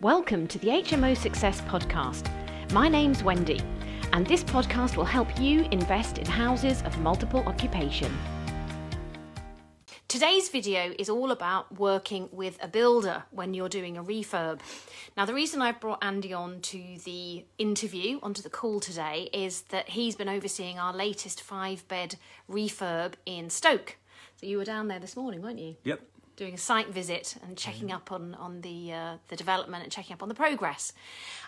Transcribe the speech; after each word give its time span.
Welcome 0.00 0.46
to 0.46 0.58
the 0.58 0.68
HMO 0.68 1.14
Success 1.14 1.60
Podcast. 1.60 2.26
My 2.72 2.88
name's 2.88 3.22
Wendy, 3.22 3.60
and 4.14 4.26
this 4.26 4.42
podcast 4.42 4.96
will 4.96 5.04
help 5.04 5.38
you 5.38 5.68
invest 5.72 6.16
in 6.16 6.24
houses 6.24 6.80
of 6.86 6.98
multiple 7.00 7.40
occupation. 7.40 8.10
Today's 10.08 10.48
video 10.48 10.94
is 10.98 11.10
all 11.10 11.30
about 11.30 11.78
working 11.78 12.30
with 12.32 12.56
a 12.62 12.66
builder 12.66 13.24
when 13.30 13.52
you're 13.52 13.68
doing 13.68 13.98
a 13.98 14.02
refurb. 14.02 14.60
Now, 15.18 15.26
the 15.26 15.34
reason 15.34 15.60
I 15.60 15.72
brought 15.72 16.02
Andy 16.02 16.32
on 16.32 16.62
to 16.62 16.82
the 17.04 17.44
interview, 17.58 18.20
onto 18.22 18.40
the 18.40 18.48
call 18.48 18.80
today, 18.80 19.28
is 19.34 19.64
that 19.68 19.90
he's 19.90 20.16
been 20.16 20.30
overseeing 20.30 20.78
our 20.78 20.94
latest 20.94 21.42
five 21.42 21.86
bed 21.88 22.16
refurb 22.50 23.16
in 23.26 23.50
Stoke. 23.50 23.98
So 24.36 24.46
you 24.46 24.56
were 24.56 24.64
down 24.64 24.88
there 24.88 24.98
this 24.98 25.14
morning, 25.14 25.42
weren't 25.42 25.58
you? 25.58 25.76
Yep. 25.84 26.00
Doing 26.40 26.54
a 26.54 26.58
site 26.58 26.88
visit 26.88 27.36
and 27.42 27.56
checking 27.56 27.92
up 27.92 28.10
on 28.10 28.34
on 28.34 28.62
the 28.62 28.92
uh, 28.92 29.14
the 29.28 29.36
development 29.36 29.84
and 29.84 29.92
checking 29.92 30.14
up 30.14 30.22
on 30.22 30.28
the 30.30 30.34
progress. 30.34 30.94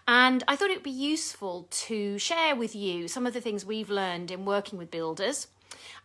And 0.07 0.45
I 0.47 0.55
thought 0.55 0.71
it 0.71 0.77
would 0.77 0.83
be 0.83 0.91
useful 0.91 1.66
to 1.71 2.19
share 2.19 2.55
with 2.55 2.75
you 2.77 3.09
some 3.09 3.27
of 3.27 3.33
the 3.33 3.41
things 3.41 3.65
we've 3.65 3.89
learned 3.89 4.30
in 4.30 4.45
working 4.45 4.79
with 4.79 4.91
builders 4.91 5.49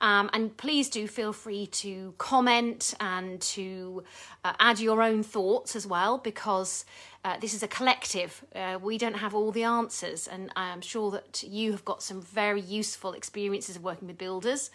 um, 0.01 0.29
and 0.33 0.55
please 0.57 0.89
do 0.89 1.07
feel 1.07 1.33
free 1.33 1.67
to 1.67 2.13
comment 2.17 2.93
and 2.99 3.41
to 3.41 4.03
uh, 4.43 4.53
add 4.59 4.79
your 4.79 5.01
own 5.01 5.23
thoughts 5.23 5.75
as 5.75 5.87
well, 5.87 6.17
because 6.17 6.85
uh, 7.23 7.37
this 7.39 7.53
is 7.53 7.63
a 7.63 7.67
collective. 7.67 8.43
Uh, 8.55 8.77
we 8.81 8.97
don't 8.97 9.17
have 9.17 9.33
all 9.33 9.51
the 9.51 9.63
answers, 9.63 10.27
and 10.27 10.51
I'm 10.55 10.81
sure 10.81 11.11
that 11.11 11.43
you 11.43 11.71
have 11.71 11.83
got 11.85 12.03
some 12.03 12.21
very 12.21 12.61
useful 12.61 13.13
experiences 13.13 13.75
of 13.75 13.83
working 13.83 14.07
with 14.07 14.17
builders 14.17 14.69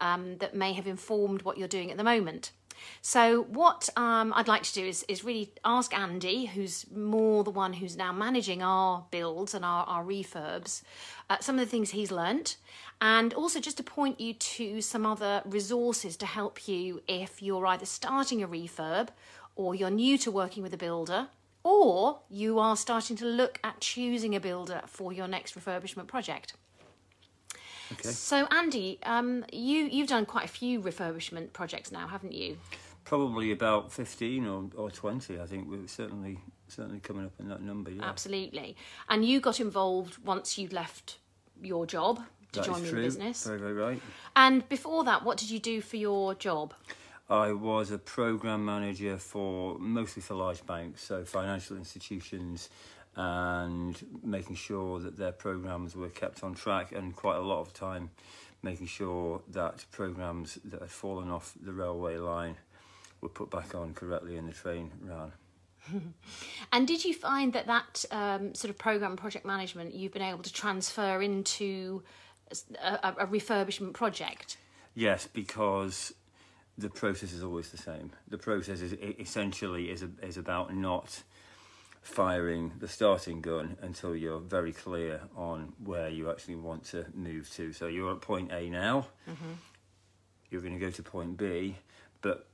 um, 0.00 0.38
that 0.38 0.54
may 0.54 0.72
have 0.74 0.86
informed 0.86 1.42
what 1.42 1.58
you're 1.58 1.68
doing 1.68 1.90
at 1.90 1.96
the 1.96 2.04
moment. 2.04 2.52
So, 3.02 3.42
what 3.44 3.88
um, 3.96 4.32
I'd 4.34 4.48
like 4.48 4.62
to 4.64 4.74
do 4.74 4.84
is, 4.84 5.04
is 5.08 5.24
really 5.24 5.52
ask 5.64 5.96
Andy, 5.96 6.46
who's 6.46 6.86
more 6.90 7.44
the 7.44 7.50
one 7.50 7.74
who's 7.74 7.96
now 7.96 8.12
managing 8.12 8.62
our 8.62 9.06
builds 9.10 9.54
and 9.54 9.64
our, 9.64 9.84
our 9.84 10.04
refurbs, 10.04 10.82
uh, 11.30 11.38
some 11.40 11.58
of 11.58 11.64
the 11.64 11.70
things 11.70 11.90
he's 11.90 12.10
learnt, 12.10 12.56
and 13.00 13.34
also 13.34 13.60
just 13.60 13.76
to 13.76 13.82
point 13.82 14.20
you 14.20 14.34
to 14.34 14.80
some 14.80 15.06
other 15.06 15.42
resources 15.44 16.16
to 16.16 16.26
help 16.26 16.68
you 16.68 17.02
if 17.06 17.42
you're 17.42 17.66
either 17.66 17.86
starting 17.86 18.42
a 18.42 18.48
refurb 18.48 19.08
or 19.54 19.74
you're 19.74 19.90
new 19.90 20.18
to 20.18 20.30
working 20.30 20.62
with 20.62 20.74
a 20.74 20.78
builder 20.78 21.28
or 21.64 22.20
you 22.30 22.58
are 22.58 22.76
starting 22.76 23.16
to 23.16 23.24
look 23.24 23.58
at 23.62 23.80
choosing 23.80 24.34
a 24.34 24.40
builder 24.40 24.80
for 24.86 25.12
your 25.12 25.28
next 25.28 25.58
refurbishment 25.58 26.06
project. 26.06 26.54
Okay. 27.92 28.08
So, 28.10 28.46
Andy, 28.50 28.98
um, 29.04 29.44
you 29.52 29.84
you've 29.84 30.08
done 30.08 30.26
quite 30.26 30.44
a 30.44 30.48
few 30.48 30.80
refurbishment 30.80 31.52
projects 31.52 31.90
now, 31.90 32.06
haven't 32.06 32.32
you? 32.32 32.58
Probably 33.04 33.52
about 33.52 33.92
fifteen 33.92 34.46
or, 34.46 34.66
or 34.76 34.90
twenty. 34.90 35.40
I 35.40 35.46
think 35.46 35.68
we're 35.70 35.86
certainly 35.88 36.38
certainly 36.68 37.00
coming 37.00 37.24
up 37.24 37.32
in 37.40 37.48
that 37.48 37.62
number. 37.62 37.90
Yeah. 37.90 38.04
Absolutely. 38.04 38.76
And 39.08 39.24
you 39.24 39.40
got 39.40 39.60
involved 39.60 40.18
once 40.24 40.58
you'd 40.58 40.72
left 40.72 41.18
your 41.62 41.86
job 41.86 42.20
to 42.52 42.60
That 42.60 42.66
join 42.66 42.76
is 42.76 42.82
me 42.82 42.88
in 42.88 42.94
true. 42.94 43.02
business. 43.04 43.44
Very 43.44 43.58
very 43.58 43.72
right. 43.72 44.02
And 44.36 44.68
before 44.68 45.04
that, 45.04 45.24
what 45.24 45.38
did 45.38 45.50
you 45.50 45.58
do 45.58 45.80
for 45.80 45.96
your 45.96 46.34
job? 46.34 46.74
I 47.30 47.52
was 47.52 47.90
a 47.90 47.98
program 47.98 48.64
manager 48.64 49.18
for 49.18 49.78
mostly 49.78 50.22
for 50.22 50.34
large 50.34 50.64
banks, 50.64 51.04
so 51.04 51.24
financial 51.26 51.76
institutions, 51.76 52.70
and 53.18 54.00
making 54.22 54.54
sure 54.54 55.00
that 55.00 55.18
their 55.18 55.32
programs 55.32 55.96
were 55.96 56.08
kept 56.08 56.44
on 56.44 56.54
track, 56.54 56.92
and 56.92 57.14
quite 57.16 57.36
a 57.36 57.40
lot 57.40 57.60
of 57.60 57.74
time 57.74 58.10
making 58.62 58.86
sure 58.86 59.42
that 59.50 59.84
programs 59.90 60.58
that 60.64 60.80
had 60.80 60.90
fallen 60.90 61.30
off 61.30 61.52
the 61.60 61.72
railway 61.72 62.16
line 62.16 62.56
were 63.20 63.28
put 63.28 63.50
back 63.50 63.74
on 63.74 63.92
correctly 63.92 64.36
and 64.36 64.48
the 64.48 64.52
train 64.52 64.90
ran. 65.02 65.32
And 66.72 66.86
did 66.86 67.04
you 67.04 67.14
find 67.14 67.52
that 67.54 67.66
that 67.66 68.04
um, 68.10 68.54
sort 68.54 68.70
of 68.70 68.78
program 68.78 69.16
project 69.16 69.46
management 69.46 69.94
you've 69.94 70.12
been 70.12 70.22
able 70.22 70.42
to 70.42 70.52
transfer 70.52 71.22
into 71.22 72.02
a, 72.82 73.14
a, 73.18 73.26
refurbishment 73.26 73.94
project? 73.94 74.58
Yes, 74.94 75.26
because 75.26 76.12
the 76.76 76.90
process 76.90 77.32
is 77.32 77.42
always 77.42 77.70
the 77.70 77.78
same. 77.78 78.12
The 78.28 78.38
process 78.38 78.80
is 78.82 78.92
essentially 79.18 79.90
is 79.90 80.02
a, 80.02 80.10
is 80.22 80.36
about 80.36 80.74
not 80.74 81.22
firing 82.08 82.72
the 82.78 82.88
starting 82.88 83.40
gun 83.42 83.76
until 83.82 84.16
you're 84.16 84.40
very 84.40 84.72
clear 84.72 85.20
on 85.36 85.74
where 85.84 86.08
you 86.08 86.30
actually 86.30 86.56
want 86.56 86.82
to 86.82 87.04
move 87.14 87.52
to. 87.54 87.72
So 87.72 87.86
you're 87.86 88.12
at 88.12 88.22
point 88.22 88.50
A 88.50 88.70
now. 88.70 89.08
Mm-hmm. 89.28 89.52
You're 90.50 90.62
going 90.62 90.72
to 90.72 90.80
go 90.80 90.90
to 90.90 91.02
point 91.02 91.36
B, 91.36 91.76
but 92.22 92.46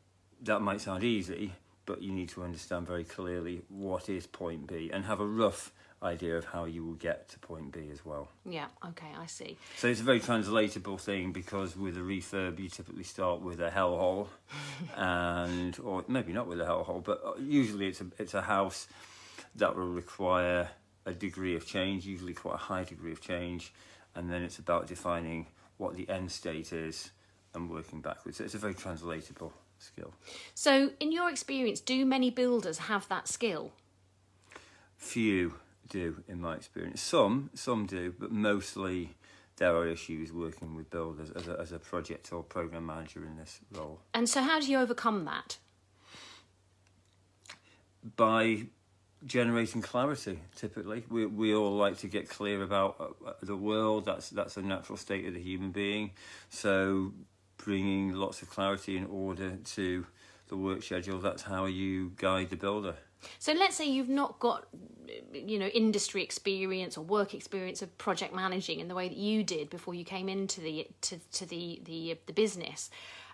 that 0.42 0.60
might 0.60 0.80
sound 0.80 1.04
easy, 1.04 1.52
but 1.86 2.02
you 2.02 2.12
need 2.12 2.30
to 2.30 2.42
understand 2.42 2.86
very 2.86 3.04
clearly 3.04 3.62
what 3.68 4.08
is 4.08 4.26
point 4.26 4.66
B 4.66 4.90
and 4.92 5.04
have 5.04 5.20
a 5.20 5.26
rough 5.26 5.72
idea 6.02 6.36
of 6.36 6.44
how 6.46 6.64
you 6.64 6.84
will 6.84 6.94
get 6.94 7.28
to 7.28 7.38
point 7.38 7.70
B 7.72 7.88
as 7.92 8.04
well. 8.04 8.28
Yeah, 8.44 8.66
okay, 8.88 9.12
I 9.16 9.26
see. 9.26 9.56
So 9.76 9.86
it's 9.86 10.00
a 10.00 10.04
very 10.04 10.20
translatable 10.20 10.98
thing 10.98 11.32
because 11.32 11.76
with 11.76 11.96
a 11.96 12.00
refurb 12.00 12.58
you 12.58 12.68
typically 12.68 13.04
start 13.04 13.40
with 13.40 13.60
a 13.60 13.70
hellhole, 13.70 14.26
and 14.96 15.78
or 15.78 16.04
maybe 16.08 16.32
not 16.32 16.48
with 16.48 16.60
a 16.60 16.64
hellhole, 16.64 17.04
but 17.04 17.36
usually 17.40 17.86
it's 17.86 18.00
a 18.00 18.06
it's 18.18 18.34
a 18.34 18.42
house 18.42 18.88
that 19.56 19.76
will 19.76 19.88
require 19.88 20.70
a 21.06 21.12
degree 21.12 21.54
of 21.54 21.66
change, 21.66 22.06
usually 22.06 22.34
quite 22.34 22.54
a 22.54 22.58
high 22.58 22.84
degree 22.84 23.12
of 23.12 23.20
change, 23.20 23.72
and 24.14 24.30
then 24.30 24.42
it's 24.42 24.58
about 24.58 24.86
defining 24.86 25.46
what 25.76 25.96
the 25.96 26.08
end 26.08 26.30
state 26.30 26.72
is 26.72 27.10
and 27.54 27.70
working 27.70 28.00
backwards. 28.00 28.38
So 28.38 28.44
it's 28.44 28.54
a 28.54 28.58
very 28.58 28.74
translatable 28.74 29.52
skill. 29.78 30.12
So, 30.54 30.90
in 31.00 31.12
your 31.12 31.28
experience, 31.30 31.80
do 31.80 32.04
many 32.06 32.30
builders 32.30 32.78
have 32.78 33.08
that 33.08 33.28
skill? 33.28 33.72
Few 34.96 35.54
do, 35.88 36.22
in 36.28 36.40
my 36.40 36.54
experience. 36.54 37.00
Some 37.02 37.50
some 37.54 37.86
do, 37.86 38.14
but 38.18 38.30
mostly. 38.30 39.14
There 39.56 39.72
are 39.76 39.86
issues 39.86 40.32
working 40.32 40.74
with 40.74 40.90
builders 40.90 41.30
as 41.30 41.46
a, 41.46 41.56
as 41.60 41.70
a 41.70 41.78
project 41.78 42.32
or 42.32 42.42
program 42.42 42.86
manager 42.86 43.24
in 43.24 43.36
this 43.36 43.60
role. 43.70 44.00
And 44.12 44.28
so, 44.28 44.42
how 44.42 44.58
do 44.58 44.66
you 44.66 44.80
overcome 44.80 45.26
that? 45.26 45.58
by 48.16 48.66
generating 49.26 49.80
clarity 49.80 50.38
typically 50.54 51.04
we 51.08 51.24
we 51.26 51.54
all 51.54 51.76
like 51.76 51.96
to 51.98 52.06
get 52.06 52.28
clear 52.28 52.62
about 52.62 52.96
uh, 53.00 53.04
uh, 53.26 53.32
the 53.42 53.56
world 53.56 54.04
that's 54.04 54.30
that's 54.30 54.56
a 54.56 54.62
natural 54.62 54.98
state 54.98 55.26
of 55.26 55.34
the 55.34 55.40
human 55.40 55.70
being 55.70 56.10
so 56.50 57.12
bringing 57.56 58.12
lots 58.12 58.42
of 58.42 58.50
clarity 58.50 58.96
and 58.96 59.06
order 59.10 59.56
to 59.64 60.04
the 60.48 60.56
work 60.56 60.82
schedule 60.82 61.18
that's 61.18 61.42
how 61.42 61.64
you 61.64 62.12
guide 62.16 62.50
the 62.50 62.56
builder 62.56 62.94
So, 63.38 63.52
let's 63.52 63.76
say 63.76 63.88
you've 63.88 64.08
not 64.08 64.38
got, 64.38 64.66
you 65.32 65.58
know, 65.58 65.66
industry 65.68 66.22
experience 66.22 66.98
or 66.98 67.02
work 67.04 67.32
experience 67.34 67.82
of 67.82 67.96
project 67.98 68.34
managing 68.34 68.80
in 68.80 68.88
the 68.88 68.94
way 68.94 69.08
that 69.08 69.16
you 69.16 69.42
did 69.42 69.70
before 69.70 69.94
you 69.94 70.04
came 70.04 70.28
into 70.28 70.60
the 70.60 70.86
to, 71.02 71.18
to 71.32 71.46
the 71.46 71.80
the 71.84 72.18
the 72.26 72.32
business. 72.32 72.90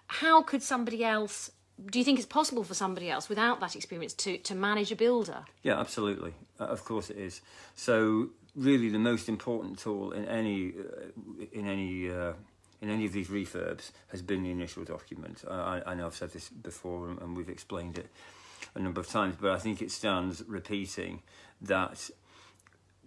How 0.07 0.43
could 0.43 0.63
somebody 0.63 1.05
else? 1.05 1.51
Do 1.87 1.99
you 1.99 2.05
think 2.05 2.19
it's 2.19 2.27
possible 2.29 2.65
for 2.65 2.75
somebody 2.75 3.09
else 3.11 3.29
without 3.29 3.61
that 3.61 3.75
experience 3.77 4.13
to 4.15 4.39
to 4.39 4.55
manage 4.55 4.93
a 4.93 4.97
builder? 4.97 5.45
Yeah, 5.63 5.79
absolutely. 5.81 6.35
Uh, 6.59 6.65
of 6.65 6.85
course 6.85 7.11
it 7.11 7.17
is. 7.17 7.41
So 7.75 8.31
really, 8.55 8.89
the 8.91 8.99
most 8.99 9.29
important 9.29 9.79
tool 9.79 10.13
in 10.13 10.25
any 10.27 10.73
uh, 10.73 11.49
in 11.53 11.67
any 11.67 12.11
uh, 12.11 12.33
in 12.83 12.91
any 12.91 13.05
of 13.07 13.13
these 13.13 13.29
refurbs 13.29 13.93
has 14.09 14.23
been 14.23 14.43
the 14.43 14.51
initial 14.51 14.85
document. 14.85 15.45
I, 15.49 15.83
I- 15.87 15.95
know 15.95 16.07
I've 16.07 16.15
said 16.15 16.33
this 16.33 16.49
before 16.49 17.09
and, 17.09 17.21
and 17.23 17.37
we've 17.37 17.49
explained 17.49 17.99
it 17.99 18.09
a 18.75 18.79
number 18.79 19.01
of 19.01 19.09
times, 19.09 19.37
but 19.41 19.51
I 19.51 19.59
think 19.59 19.81
it 19.83 19.91
stands 19.91 20.43
repeating 20.47 21.23
that 21.63 22.11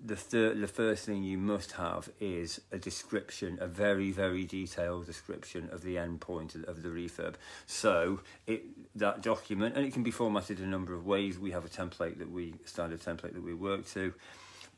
the 0.06 0.16
third, 0.16 0.60
the 0.60 0.68
first 0.68 1.06
thing 1.06 1.24
you 1.24 1.38
must 1.38 1.74
have 1.74 2.10
is 2.20 2.60
a 2.72 2.78
description, 2.78 3.58
a 3.62 3.68
very, 3.68 4.12
very 4.12 4.44
detailed 4.44 5.06
description 5.06 5.70
of 5.72 5.82
the 5.82 5.98
end 5.98 6.20
point 6.20 6.56
of, 6.56 6.84
the 6.84 6.90
refurb. 6.90 7.36
So 7.66 8.20
it 8.46 8.64
that 8.96 9.22
document, 9.22 9.78
and 9.78 9.86
it 9.86 9.94
can 9.94 10.04
be 10.04 10.12
formatted 10.12 10.60
a 10.60 10.66
number 10.66 10.94
of 10.94 11.06
ways. 11.06 11.40
We 11.40 11.52
have 11.52 11.64
a 11.64 11.70
template 11.70 12.20
that 12.20 12.30
we 12.30 12.56
standard 12.66 13.00
template 13.00 13.34
that 13.34 13.44
we 13.44 13.54
work 13.54 13.88
to, 13.92 14.14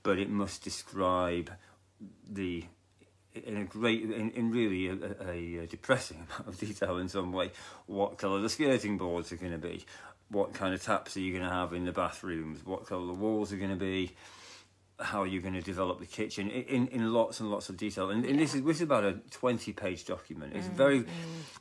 but 0.04 0.20
it 0.20 0.30
must 0.30 0.64
describe 0.64 1.52
the 2.30 2.66
in 3.34 3.58
a 3.58 3.66
great, 3.66 4.04
in, 4.04 4.32
in 4.32 4.52
really 4.52 4.88
a, 4.88 5.62
a 5.64 5.68
depressing 5.68 6.18
amount 6.30 6.48
of 6.48 6.58
detail 6.58 6.98
in 6.98 7.10
some 7.10 7.34
way, 7.34 7.52
what 7.88 8.18
colour 8.18 8.40
the 8.40 8.50
skirting 8.50 8.98
boards 8.98 9.32
are 9.32 9.36
going 9.36 9.52
to 9.52 9.58
be, 9.58 9.86
what 10.30 10.54
kind 10.54 10.74
of 10.74 10.82
taps 10.82 11.18
are 11.18 11.20
you 11.20 11.34
going 11.34 11.44
to 11.44 11.54
have 11.54 11.74
in 11.74 11.84
the 11.84 11.92
bathrooms, 11.92 12.66
what 12.66 12.86
colour 12.86 13.08
the 13.08 13.14
walls 13.14 13.52
are 13.52 13.58
going 13.58 13.72
to 13.72 13.76
be, 13.76 14.14
how 15.00 15.24
are 15.24 15.28
you're 15.28 15.42
going 15.42 15.54
to 15.56 15.62
develop 15.62 16.00
the 16.00 16.06
kitchen 16.06 16.50
in, 16.50 16.88
in 16.88 17.14
lots 17.14 17.40
and 17.40 17.52
lots 17.52 17.68
of 17.70 17.76
detail. 17.76 18.10
And, 18.10 18.26
and 18.26 18.40
this 18.40 18.56
is 18.56 18.64
this 18.64 18.78
is 18.78 18.82
about 18.84 19.04
a 19.04 19.14
20 19.32 19.74
page 19.74 20.06
document. 20.06 20.54
It's 20.56 20.68
very, 20.68 21.06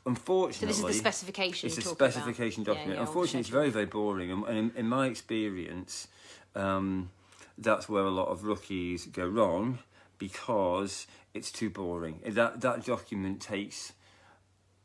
unfortunately. 0.07 0.73
So 0.73 0.87
this 0.87 0.97
is 0.97 1.03
the 1.03 1.11
specification. 1.11 1.67
It's 1.67 1.79
a 1.79 1.91
about. 1.91 2.13
specification 2.13 2.63
Yeah, 2.63 2.75
document. 2.75 2.99
yeah, 2.99 3.07
Unfortunately, 3.07 3.41
it's 3.41 3.49
very, 3.49 3.71
very 3.71 3.87
boring. 3.87 4.31
And, 4.31 4.45
and 4.47 4.59
in, 4.59 4.73
in 4.77 4.89
my 4.89 5.07
experience, 5.07 6.09
um, 6.55 7.11
that's 7.59 7.89
where 7.89 8.05
a 8.05 8.11
lot 8.11 8.29
of 8.29 8.45
rookies 8.45 9.07
go 9.07 9.27
wrong 9.27 9.81
because 10.19 11.07
it's 11.33 11.51
too 11.51 11.71
boring. 11.71 12.21
That 12.27 12.61
that 12.61 12.85
document 12.85 13.41
takes 13.41 13.93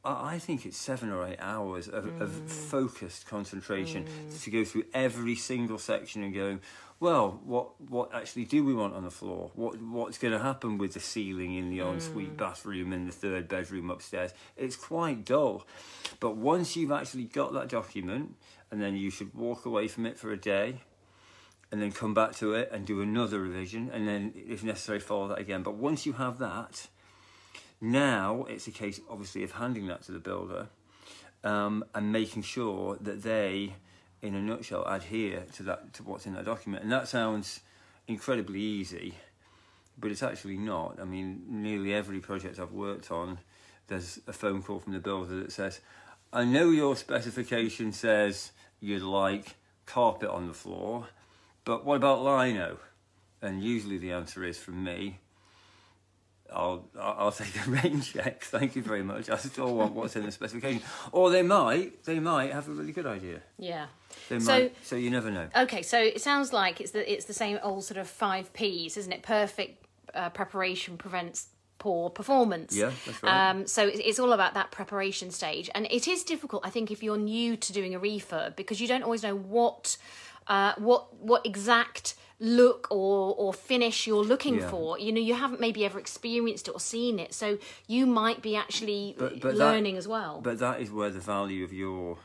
I 0.03 0.35
I 0.35 0.39
think 0.39 0.65
it's 0.65 0.77
seven 0.77 1.09
or 1.11 1.25
eight 1.27 1.39
hours 1.39 1.87
of, 1.87 2.05
of 2.21 2.29
Mm. 2.31 2.49
focused 2.49 3.25
concentration 3.27 4.05
to 4.41 4.51
go 4.51 4.63
through 4.63 4.85
every 4.93 5.35
single 5.35 5.77
section 5.77 6.23
and 6.23 6.33
go, 6.33 6.59
well, 6.99 7.39
what 7.45 7.79
what 7.81 8.13
actually 8.13 8.45
do 8.45 8.63
we 8.63 8.73
want 8.73 8.93
on 8.93 9.03
the 9.03 9.11
floor? 9.11 9.51
What 9.55 9.81
what's 9.81 10.17
going 10.17 10.33
to 10.33 10.39
happen 10.43 10.77
with 10.77 10.93
the 10.93 10.99
ceiling 10.99 11.53
in 11.55 11.69
the 11.69 11.79
ensuite 11.79 12.33
Mm. 12.33 12.37
bathroom 12.37 12.93
and 12.93 13.07
the 13.07 13.11
third 13.11 13.47
bedroom 13.47 13.89
upstairs? 13.89 14.31
It's 14.57 14.75
quite 14.75 15.25
dull, 15.25 15.65
but 16.19 16.35
once 16.35 16.75
you've 16.75 16.91
actually 16.91 17.25
got 17.25 17.53
that 17.53 17.69
document, 17.69 18.35
and 18.71 18.81
then 18.81 18.95
you 18.95 19.09
should 19.09 19.33
walk 19.33 19.65
away 19.65 19.87
from 19.87 20.05
it 20.05 20.17
for 20.17 20.31
a 20.31 20.37
day, 20.37 20.81
and 21.71 21.81
then 21.81 21.91
come 21.91 22.13
back 22.13 22.35
to 22.35 22.53
it 22.53 22.69
and 22.71 22.85
do 22.85 23.01
another 23.01 23.39
revision, 23.39 23.89
and 23.93 24.07
then 24.07 24.33
if 24.35 24.63
necessary 24.63 24.99
follow 24.99 25.27
that 25.29 25.39
again. 25.39 25.63
But 25.63 25.75
once 25.75 26.05
you 26.05 26.13
have 26.13 26.37
that, 26.39 26.87
now 27.81 28.45
it's 28.49 28.67
a 28.67 28.71
case, 28.71 28.99
obviously, 29.09 29.43
of 29.43 29.53
handing 29.53 29.87
that 29.87 30.03
to 30.03 30.11
the 30.11 30.19
builder 30.19 30.67
um, 31.43 31.85
and 31.95 32.11
making 32.11 32.43
sure 32.43 32.97
that 32.99 33.23
they, 33.23 33.75
in 34.21 34.35
a 34.35 34.41
nutshell, 34.41 34.83
adhere 34.85 35.45
to 35.53 35.63
that 35.63 35.93
to 35.93 36.03
what's 36.03 36.25
in 36.25 36.33
that 36.33 36.45
document. 36.45 36.83
And 36.83 36.91
that 36.91 37.07
sounds 37.07 37.61
incredibly 38.07 38.59
easy, 38.59 39.15
but 39.97 40.11
it's 40.11 40.23
actually 40.23 40.57
not. 40.57 40.99
I 40.99 41.05
mean, 41.05 41.43
nearly 41.47 41.93
every 41.93 42.19
project 42.19 42.59
I've 42.59 42.73
worked 42.73 43.11
on, 43.11 43.39
there's 43.87 44.19
a 44.27 44.33
phone 44.33 44.61
call 44.61 44.79
from 44.79 44.93
the 44.93 44.99
builder 44.99 45.39
that 45.39 45.51
says, 45.51 45.79
"I 46.33 46.43
know 46.43 46.69
your 46.69 46.95
specification 46.95 47.93
says 47.93 48.51
you'd 48.79 49.01
like 49.01 49.55
carpet 49.85 50.29
on 50.29 50.47
the 50.47 50.53
floor, 50.53 51.07
but 51.63 51.85
what 51.85 51.95
about 51.95 52.23
lino?" 52.23 52.79
And 53.41 53.63
usually 53.63 53.97
the 53.97 54.11
answer 54.11 54.43
is 54.43 54.57
from 54.57 54.83
me, 54.83 55.19
I'll 56.53 56.85
I'll 56.99 57.31
take 57.31 57.55
a 57.65 57.69
rain 57.81 58.01
check. 58.01 58.43
Thank 58.43 58.75
you 58.75 58.81
very 58.81 59.03
much. 59.03 59.29
I 59.29 59.37
still 59.37 59.73
want 59.75 59.93
what's 59.93 60.15
in 60.15 60.25
the 60.25 60.31
specification. 60.31 60.81
Or 61.11 61.29
they 61.29 61.41
might 61.43 62.03
they 62.05 62.19
might 62.19 62.51
have 62.53 62.67
a 62.67 62.71
really 62.71 62.91
good 62.91 63.05
idea. 63.05 63.41
Yeah. 63.57 63.87
They 64.29 64.39
So- 64.39 64.51
might. 64.51 64.75
So 64.83 64.95
you 64.95 65.09
never 65.09 65.29
know. 65.31 65.47
Okay, 65.55 65.81
so 65.81 65.99
it 65.99 66.21
sounds 66.21 66.51
like 66.53 66.81
it's 66.81 66.91
the 66.91 67.11
it's 67.11 67.25
the 67.25 67.33
same 67.33 67.59
old 67.63 67.83
sort 67.83 67.97
of 67.97 68.07
five 68.07 68.51
P's, 68.53 68.97
isn't 68.97 69.11
it? 69.11 69.21
Perfect 69.23 69.85
uh, 70.13 70.29
preparation 70.29 70.97
prevents 70.97 71.47
poor 71.77 72.09
performance. 72.09 72.75
Yeah, 72.75 72.91
that's 73.05 73.23
right. 73.23 73.49
Um, 73.51 73.65
so 73.67 73.87
it- 73.87 73.99
it's 74.03 74.19
all 74.19 74.33
about 74.33 74.53
that 74.55 74.69
preparation 74.71 75.31
stage, 75.31 75.69
and 75.73 75.85
it 75.89 76.07
is 76.09 76.23
difficult, 76.23 76.65
I 76.65 76.69
think, 76.71 76.91
if 76.91 77.01
you're 77.01 77.17
new 77.17 77.55
to 77.55 77.71
doing 77.73 77.95
a 77.95 77.99
refurb 77.99 78.55
because 78.57 78.81
you 78.81 78.87
don't 78.87 79.03
always 79.03 79.23
know 79.23 79.35
what 79.35 79.95
uh, 80.47 80.73
what 80.77 81.15
what 81.15 81.45
exact 81.45 82.15
look 82.39 82.87
or 82.89 83.35
or 83.37 83.53
finish 83.53 84.07
you're 84.07 84.23
looking 84.23 84.59
Yeah. 84.59 84.69
for. 84.69 84.97
You 84.97 85.11
know, 85.11 85.19
you 85.21 85.33
haven't 85.33 85.59
maybe 85.59 85.83
ever 85.85 85.99
experienced 85.99 86.67
it 86.67 86.71
or 86.71 86.79
seen 86.79 87.19
it, 87.19 87.33
so 87.33 87.57
you 87.87 88.05
might 88.05 88.41
be 88.41 88.55
actually 88.55 89.15
But- 89.17 89.41
but 89.41 89.57
that- 89.57 89.57
learning 89.57 89.97
as 89.97 90.07
well. 90.07 90.39
But 90.41 90.59
that 90.59 90.79
is 90.81 90.89
where 90.91 91.09
the 91.09 91.19
value 91.19 91.63
of 91.63 91.73
your 91.73 92.17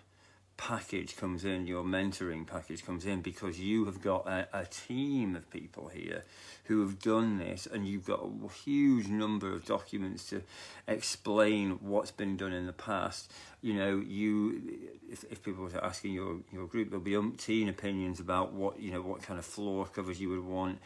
package 0.56 1.16
comes 1.16 1.44
in, 1.44 1.66
your 1.66 1.84
mentoring 1.84 2.46
package 2.46 2.84
comes 2.84 3.04
in, 3.04 3.20
because 3.20 3.58
you 3.58 3.84
have 3.86 4.00
got 4.00 4.26
a, 4.26 4.48
a 4.52 4.66
team 4.66 5.36
of 5.36 5.48
people 5.50 5.88
here 5.88 6.24
who 6.64 6.80
have 6.80 6.98
done 7.00 7.38
this, 7.38 7.66
and 7.66 7.86
you've 7.86 8.06
got 8.06 8.20
a 8.24 8.48
huge 8.64 9.08
number 9.08 9.52
of 9.52 9.64
documents 9.64 10.28
to 10.30 10.42
explain 10.86 11.72
what's 11.80 12.10
been 12.10 12.36
done 12.36 12.52
in 12.52 12.66
the 12.66 12.72
past. 12.72 13.32
You 13.62 13.74
know, 13.74 13.96
you 13.96 14.62
if, 15.10 15.24
if 15.30 15.42
people 15.42 15.64
were 15.64 15.84
asking 15.84 16.12
your 16.12 16.38
your 16.52 16.66
group, 16.66 16.90
there'll 16.90 17.04
be 17.04 17.12
umpteen 17.12 17.68
opinions 17.68 18.20
about 18.20 18.52
what 18.52 18.80
you 18.80 18.92
know 18.92 19.02
what 19.02 19.22
kind 19.22 19.38
of 19.38 19.44
floor 19.44 19.86
covers 19.86 20.20
you 20.20 20.30
would 20.30 20.44
want 20.44 20.78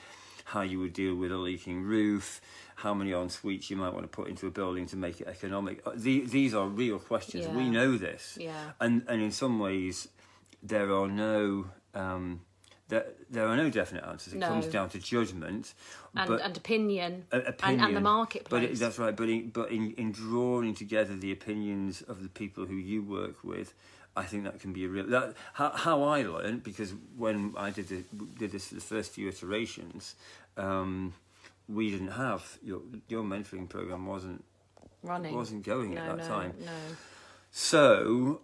how 0.52 0.62
you 0.62 0.78
would 0.82 0.94
deal 0.94 1.14
with 1.14 1.30
a 1.30 1.36
leaking 1.36 1.82
roof, 1.82 2.40
how 2.76 2.94
many 2.94 3.12
en 3.12 3.28
suites 3.28 3.70
you 3.70 3.76
might 3.76 3.92
want 3.92 4.04
to 4.04 4.08
put 4.08 4.28
into 4.28 4.46
a 4.46 4.50
building 4.50 4.86
to 4.86 4.96
make 4.96 5.20
it 5.20 5.26
economic. 5.26 5.76
Uh, 5.86 5.92
The, 5.94 6.14
these 6.26 6.54
are 6.54 6.66
real 6.84 6.98
questions. 6.98 7.46
We 7.48 7.68
know 7.78 7.98
this. 7.98 8.22
Yeah. 8.40 8.72
And 8.80 8.94
and 9.10 9.20
in 9.22 9.32
some 9.32 9.58
ways, 9.58 10.08
there 10.62 10.88
are 10.98 11.08
no 11.08 11.66
um, 11.94 12.40
there, 12.88 13.04
there 13.30 13.46
are 13.46 13.56
no 13.56 13.68
definite 13.68 14.04
answers. 14.04 14.32
It 14.32 14.38
No. 14.38 14.48
comes 14.48 14.66
down 14.66 14.88
to 14.90 14.98
judgment, 14.98 15.74
and, 16.14 16.28
but 16.28 16.40
and 16.40 16.56
opinion, 16.56 17.12
uh, 17.32 17.40
opinion, 17.46 17.80
and, 17.80 17.88
and 17.88 17.96
the 17.96 18.00
marketplace. 18.00 18.50
But 18.50 18.62
it, 18.70 18.78
that's 18.78 18.98
right. 18.98 19.14
But 19.14 19.28
in, 19.28 19.50
but 19.50 19.70
in, 19.70 19.92
in 20.02 20.12
drawing 20.12 20.74
together 20.74 21.14
the 21.14 21.32
opinions 21.32 22.00
of 22.02 22.22
the 22.22 22.30
people 22.30 22.64
who 22.64 22.76
you 22.76 23.02
work 23.02 23.44
with, 23.44 23.74
I 24.18 24.24
think 24.24 24.44
that 24.44 24.58
can 24.60 24.72
be 24.72 24.84
a 24.84 24.88
real. 24.88 25.06
That 25.06 25.34
how, 25.54 25.70
how 25.70 26.02
I 26.02 26.22
learned 26.22 26.64
because 26.64 26.92
when 27.16 27.54
I 27.56 27.70
did 27.70 27.88
the, 27.88 28.04
did 28.38 28.50
this 28.52 28.68
for 28.68 28.74
the 28.74 28.80
first 28.80 29.12
few 29.12 29.28
iterations, 29.28 30.16
um, 30.56 31.14
we 31.68 31.90
didn't 31.90 32.12
have 32.12 32.58
your 32.62 32.80
your 33.08 33.22
mentoring 33.22 33.68
program 33.68 34.06
wasn't 34.06 34.44
running 35.02 35.34
wasn't 35.34 35.64
going 35.64 35.94
no, 35.94 36.00
at 36.00 36.06
that 36.08 36.18
no, 36.18 36.34
time. 36.34 36.54
No. 36.64 36.72
So 37.52 38.40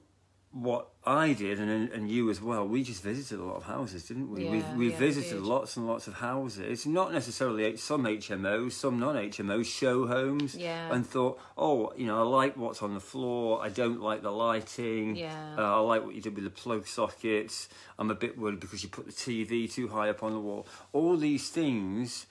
what 0.55 0.91
I 1.05 1.33
did, 1.33 1.59
and 1.59 1.91
and 1.91 2.09
you 2.09 2.31
as 2.31 2.41
well, 2.41 2.67
we 2.67 2.85
just 2.85 3.03
visited 3.03 3.41
a 3.41 3.43
lot 3.45 3.57
of 3.57 3.65
houses, 3.65 4.07
didn't 4.07 4.31
we? 4.31 4.45
we 4.49 4.59
Yeah, 4.59 4.77
we 4.77 4.91
yeah, 4.91 4.97
visited 4.97 5.43
lots 5.43 5.77
and 5.77 5.85
lots 5.87 6.07
of 6.07 6.15
houses, 6.15 6.87
not 6.87 7.13
necessarily 7.13 7.77
some 7.77 8.05
HMOs, 8.05 8.73
some 8.73 9.01
non-HMOs, 9.01 9.67
show 9.67 10.07
homes, 10.07 10.55
Yeah. 10.55 10.95
and 10.95 11.05
thought, 11.05 11.41
oh, 11.59 11.93
you 11.97 12.07
know, 12.07 12.19
I 12.21 12.23
like 12.23 12.57
what's 12.57 12.83
on 12.83 12.95
the 12.95 13.01
floor. 13.01 13.61
I 13.63 13.69
don't 13.69 14.01
like 14.01 14.23
the 14.23 14.31
lighting. 14.31 15.17
Yeah. 15.17 15.57
Uh, 15.59 15.77
I 15.77 15.81
like 15.81 16.05
what 16.07 16.15
you 16.15 16.21
did 16.23 16.37
with 16.37 16.45
the 16.45 16.51
plug 16.51 16.87
sockets. 16.87 17.69
I'm 17.99 18.11
a 18.13 18.15
bit 18.15 18.39
worried 18.39 18.61
because 18.61 18.83
you 18.85 18.89
put 18.89 19.07
the 19.07 19.13
TV 19.13 19.71
too 19.71 19.89
high 19.89 20.09
up 20.09 20.23
on 20.23 20.33
the 20.33 20.41
wall. 20.41 20.69
All 20.93 21.17
these 21.17 21.51
things 21.51 22.27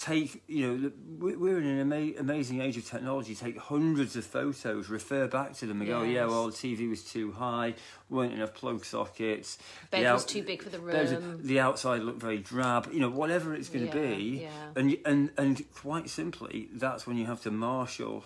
take 0.00 0.42
you 0.48 0.66
know 0.66 0.90
we- 1.18 1.36
we're 1.36 1.58
in 1.58 1.66
an 1.66 1.80
ama- 1.92 2.18
amazing 2.18 2.60
age 2.62 2.76
of 2.78 2.86
technology 2.86 3.34
take 3.34 3.58
hundreds 3.58 4.16
of 4.16 4.24
photos 4.24 4.88
refer 4.88 5.28
back 5.28 5.52
to 5.52 5.66
them 5.66 5.80
and 5.82 5.88
go 5.88 5.98
oh, 6.00 6.02
yeah 6.04 6.24
well 6.24 6.46
the 6.46 6.52
tv 6.52 6.88
was 6.88 7.04
too 7.04 7.32
high 7.32 7.74
weren't 8.08 8.32
enough 8.32 8.54
plug 8.54 8.82
sockets 8.82 9.58
Bed 9.90 10.06
the 10.06 10.12
was 10.12 10.24
too 10.24 10.42
big 10.42 10.62
for 10.62 10.70
the 10.70 10.78
room. 10.78 11.40
the 11.42 11.60
outside 11.60 12.00
looked 12.02 12.20
very 12.20 12.38
drab 12.38 12.88
you 12.90 12.98
know 12.98 13.10
whatever 13.10 13.54
it's 13.54 13.68
going 13.68 13.90
to 13.90 13.98
Yeah, 14.00 14.14
be 14.16 14.24
yeah. 14.42 14.48
and 14.74 14.96
and 15.04 15.30
and 15.36 15.70
quite 15.74 16.08
simply 16.08 16.70
that's 16.72 17.06
when 17.06 17.18
you 17.18 17.26
have 17.26 17.42
to 17.42 17.50
marshal 17.50 18.24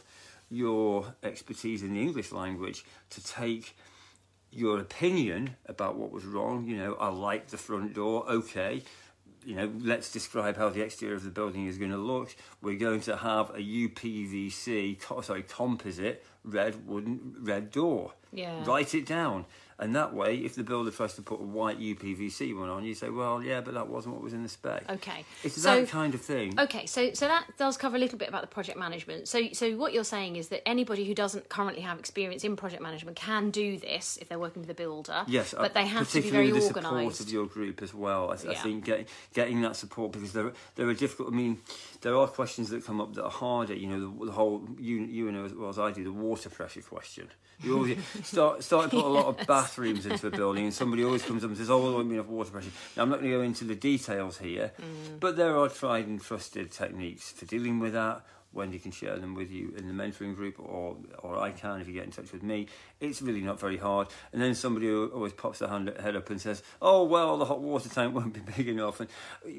your 0.51 1.15
expertise 1.25 1.83
in 1.83 1.93
the 1.95 2.01
english 2.01 2.31
language 2.31 2.85
to 3.11 3.25
take 3.25 3.77
your 4.53 4.79
opinion 4.79 5.57
about 5.67 5.97
what 5.97 6.13
was 6.13 6.25
wrong. 6.25 6.65
You 6.65 6.77
know, 6.77 6.95
I 6.95 7.09
like 7.09 7.49
the 7.49 7.57
front 7.57 7.93
door. 7.93 8.25
Okay. 8.31 8.85
You 9.45 9.57
know, 9.57 9.73
let's 9.81 10.11
describe 10.11 10.57
how 10.57 10.69
the 10.71 10.83
exterior 10.83 11.15
of 11.17 11.25
the 11.25 11.31
building 11.31 11.67
is 11.67 11.79
going 11.79 11.91
to 11.91 11.97
look. 11.99 12.35
We're 12.63 12.79
going 12.79 13.01
to 13.03 13.17
have 13.17 13.51
a 13.51 13.59
UPVC, 13.59 15.01
co- 15.01 15.21
sorry, 15.21 15.43
composite 15.43 16.25
red 16.45 16.87
wooden 16.87 17.37
red 17.41 17.71
door. 17.71 18.13
Yeah. 18.33 18.65
Write 18.65 18.95
it 18.95 19.07
down, 19.07 19.45
and 19.79 19.95
that 19.97 20.15
way, 20.15 20.37
if 20.37 20.55
the 20.55 20.63
builder 20.63 20.91
tries 20.91 21.15
to 21.15 21.23
put 21.23 21.41
a 21.41 21.45
white 21.45 21.81
UPVC 21.81 22.57
one 22.57 22.69
on, 22.69 22.85
you 22.85 22.95
say, 22.95 23.09
"Well, 23.11 23.43
yeah, 23.43 23.61
but 23.61 23.75
that 23.75 23.89
wasn't 23.89 24.15
what 24.15 24.23
was 24.23 24.33
in 24.33 24.43
the 24.43 24.49
spec." 24.49 24.91
Okay. 24.91 25.25
It's 25.43 25.61
so, 25.61 25.81
that 25.81 25.89
kind 25.89 26.15
of 26.15 26.21
thing. 26.21 26.59
Okay, 26.59 26.87
so 26.87 27.13
so 27.13 27.27
that 27.27 27.47
does 27.59 27.77
cover 27.77 27.97
a 27.97 27.99
little 27.99 28.19
bit 28.19 28.29
about 28.29 28.43
the 28.43 28.49
project 28.49 28.79
management. 28.79 29.29
So 29.29 29.49
so 29.53 29.77
what 29.77 29.93
you're 29.93 30.05
saying 30.05 30.37
is 30.37 30.49
that 30.49 30.67
anybody 30.69 31.05
who 31.05 31.15
doesn't 31.15 31.49
currently 31.49 31.83
have 31.83 31.99
experience 31.99 32.45
in 32.45 32.57
project 32.57 32.83
management 32.83 33.17
can 33.17 33.51
do 33.51 33.79
this 33.79 34.19
if 34.21 34.29
they're 34.29 34.39
working 34.39 34.63
with 34.63 34.71
a 34.71 34.75
builder. 34.75 35.25
Yes, 35.27 35.55
but 35.57 35.75
they 35.75 35.87
have 35.87 36.09
to 36.11 36.23
be 36.23 36.31
very 36.31 36.53
organised. 36.53 36.71
particularly 36.71 37.07
the 37.07 37.15
support 37.15 37.21
of 37.21 37.33
your 37.33 37.47
group 37.47 37.83
as 37.83 37.95
well. 37.95 38.31
I, 38.31 38.37
th- 38.37 38.57
I 38.57 38.61
think 38.61 38.85
getting 38.85 39.07
getting 39.33 39.61
that 39.63 39.77
support 39.77 40.13
because 40.13 40.33
there 40.33 40.53
there 40.77 40.89
are 40.89 40.95
difficult. 40.95 41.33
I 41.33 41.37
mean, 41.37 41.61
there 42.03 42.17
are 42.17 42.27
questions 42.27 42.71
that 42.71 42.85
come 42.85 43.01
up 43.01 43.15
that 43.15 43.25
are 43.25 43.31
harder. 43.31 43.75
You 43.75 43.89
know, 43.89 44.01
the, 44.01 44.27
the 44.27 44.33
whole 44.33 44.67
you 44.79 44.97
you 44.99 45.33
know 45.33 45.45
as 45.45 45.55
well 45.55 45.71
as 45.71 45.79
I 45.79 45.91
do 45.91 46.05
the 46.05 46.13
water 46.13 46.51
pressure 46.51 46.83
question. 46.83 47.29
You 47.63 47.77
always 47.77 47.99
start 48.23 48.65
start 48.65 48.91
to 48.91 48.97
put 48.97 49.05
a 49.05 49.09
lot 49.09 49.27
of 49.27 49.47
bathrooms 49.65 50.05
into 50.07 50.27
a 50.27 50.31
building, 50.31 50.65
and 50.65 50.75
somebody 50.75 51.05
always 51.05 51.23
comes 51.23 51.43
up 51.45 51.49
and 51.51 51.57
says, 51.57 51.71
"Oh, 51.71 51.79
well, 51.95 52.05
be 52.05 52.15
enough 52.15 52.27
water 52.27 52.51
pressure." 52.51 52.71
Now, 52.97 53.03
I'm 53.05 53.09
not 53.09 53.21
going 53.21 53.31
to 53.31 53.37
go 53.39 53.43
into 53.43 53.65
the 53.65 53.75
details 53.75 54.39
here, 54.39 54.73
Mm. 54.79 55.21
but 55.21 55.37
there 55.37 55.57
are 55.57 55.69
tried 55.69 56.07
and 56.07 56.21
trusted 56.21 56.71
techniques 56.71 57.33
for 57.33 57.47
dealing 57.47 57.79
with 57.81 57.93
that. 57.95 58.25
Wendy 58.55 58.79
can 58.79 58.91
share 58.91 59.19
them 59.19 59.35
with 59.35 59.51
you 59.51 59.75
in 59.77 59.87
the 59.89 59.95
mentoring 59.95 60.35
group, 60.35 60.59
or 60.59 60.97
or 61.19 61.39
I 61.39 61.51
can 61.51 61.81
if 61.81 61.89
you 61.89 61.95
get 61.95 62.05
in 62.05 62.11
touch 62.11 62.33
with 62.33 62.43
me. 62.43 62.69
It's 63.01 63.21
really 63.21 63.41
not 63.41 63.61
very 63.61 63.77
hard. 63.77 64.09
And 64.33 64.41
then 64.41 64.55
somebody 64.55 64.93
always 64.93 65.33
pops 65.33 65.59
their 65.59 65.69
hand 65.69 65.93
head 66.01 66.17
up 66.17 66.31
and 66.31 66.41
says, 66.41 66.63
"Oh 66.81 67.05
well, 67.05 67.37
the 67.37 67.45
hot 67.45 67.61
water 67.61 67.89
tank 67.89 68.15
won't 68.15 68.33
be 68.33 68.41
big 68.57 68.69
enough." 68.69 69.01
And 69.01 69.09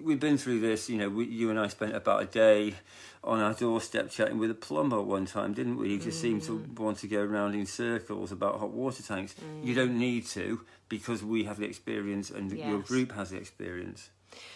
we've 0.03 0.19
been 0.19 0.37
through 0.37 0.59
this. 0.59 0.89
You 0.89 0.97
know, 0.97 1.09
we, 1.09 1.25
you 1.25 1.49
and 1.49 1.59
I 1.59 1.67
spent 1.67 1.95
about 1.95 2.23
a 2.23 2.25
day 2.25 2.75
on 3.23 3.39
our 3.39 3.53
doorstep 3.53 4.09
chatting 4.09 4.37
with 4.37 4.51
a 4.51 4.55
plumber 4.55 5.01
one 5.01 5.25
time, 5.25 5.53
didn't 5.53 5.77
we? 5.77 5.89
He 5.89 5.97
just 5.97 6.21
seemed 6.21 6.43
to 6.43 6.59
mm. 6.59 6.79
want 6.79 6.99
to 6.99 7.07
go 7.07 7.21
around 7.21 7.55
in 7.55 7.65
circles 7.65 8.31
about 8.31 8.59
hot 8.59 8.71
water 8.71 9.01
tanks. 9.01 9.35
You 9.63 9.73
don't 9.73 9.95
mm. 9.95 9.99
need 9.99 10.27
to 10.27 10.61
because 10.89 11.23
we 11.23 11.43
have 11.45 11.57
the 11.57 11.65
experience 11.65 12.29
and 12.29 12.51
your 12.51 12.79
group 12.79 13.11
has 13.13 13.31
the 13.31 13.37
experience. 13.37 14.09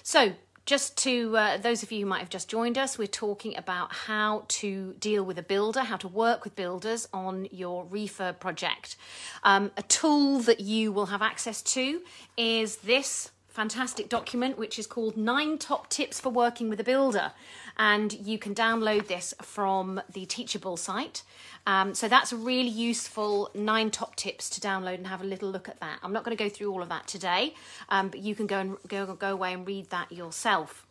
So, 0.04 0.34
just 0.70 0.96
to 0.98 1.36
uh, 1.36 1.58
those 1.58 1.82
of 1.82 1.92
you 1.92 2.02
who 2.02 2.06
might 2.06 2.20
have 2.20 2.30
just 2.30 2.48
joined 2.48 2.78
us, 2.78 2.96
we're 2.96 3.08
talking 3.08 3.58
about 3.58 3.92
how 3.92 4.46
to 4.48 4.94
deal 5.00 5.24
with 5.24 5.40
a 5.40 5.42
builder, 5.42 5.82
how 5.82 5.98
to 5.98 6.08
work 6.08 6.44
with 6.44 6.56
builders 6.56 7.08
on 7.12 7.48
your 7.50 7.88
refurb 7.88 8.40
project. 8.40 8.96
Um, 9.42 9.72
a 9.78 9.82
tool 9.82 10.42
that 10.42 10.60
you 10.60 10.92
will 10.92 11.08
have 11.08 11.24
access 11.24 11.64
to 11.74 12.02
is 12.38 12.78
this 12.78 13.32
fantastic 13.60 14.08
document 14.08 14.58
which 14.58 14.80
is 14.80 14.88
called 14.88 15.18
Nine 15.18 15.58
Top 15.58 15.90
Tips 15.90 16.18
for 16.18 16.30
Working 16.30 16.70
with 16.70 16.80
a 16.80 16.84
Builder. 16.86 17.34
And 17.78 18.14
you 18.14 18.40
can 18.40 18.56
download 18.56 19.08
this 19.08 19.34
from 19.42 20.02
the 20.14 20.26
Teachable 20.26 20.78
site. 20.78 21.24
Um, 21.68 21.94
so 21.94 22.08
that's 22.08 22.32
a 22.32 22.38
really 22.38 22.70
useful 22.70 23.50
nine 23.54 23.92
top 23.92 24.16
tips 24.16 24.50
to 24.52 24.62
download 24.62 24.96
and 24.96 25.08
have 25.08 25.22
a 25.22 25.26
little 25.26 25.52
look 25.52 25.68
at 25.68 25.82
that. 25.82 26.00
I'm 26.04 26.14
not 26.14 26.24
going 26.24 26.38
to 26.38 26.42
go 26.42 26.50
through 26.50 26.72
all 26.72 26.82
of 26.82 26.88
that 26.88 27.06
today, 27.06 27.54
um, 27.90 28.08
but 28.08 28.22
you 28.22 28.34
can 28.34 28.48
go 28.48 28.60
and 28.60 28.78
go, 28.88 29.14
go 29.14 29.34
away 29.34 29.52
and 29.52 29.68
read 29.68 29.90
that 29.90 30.10
yourself. 30.10 30.88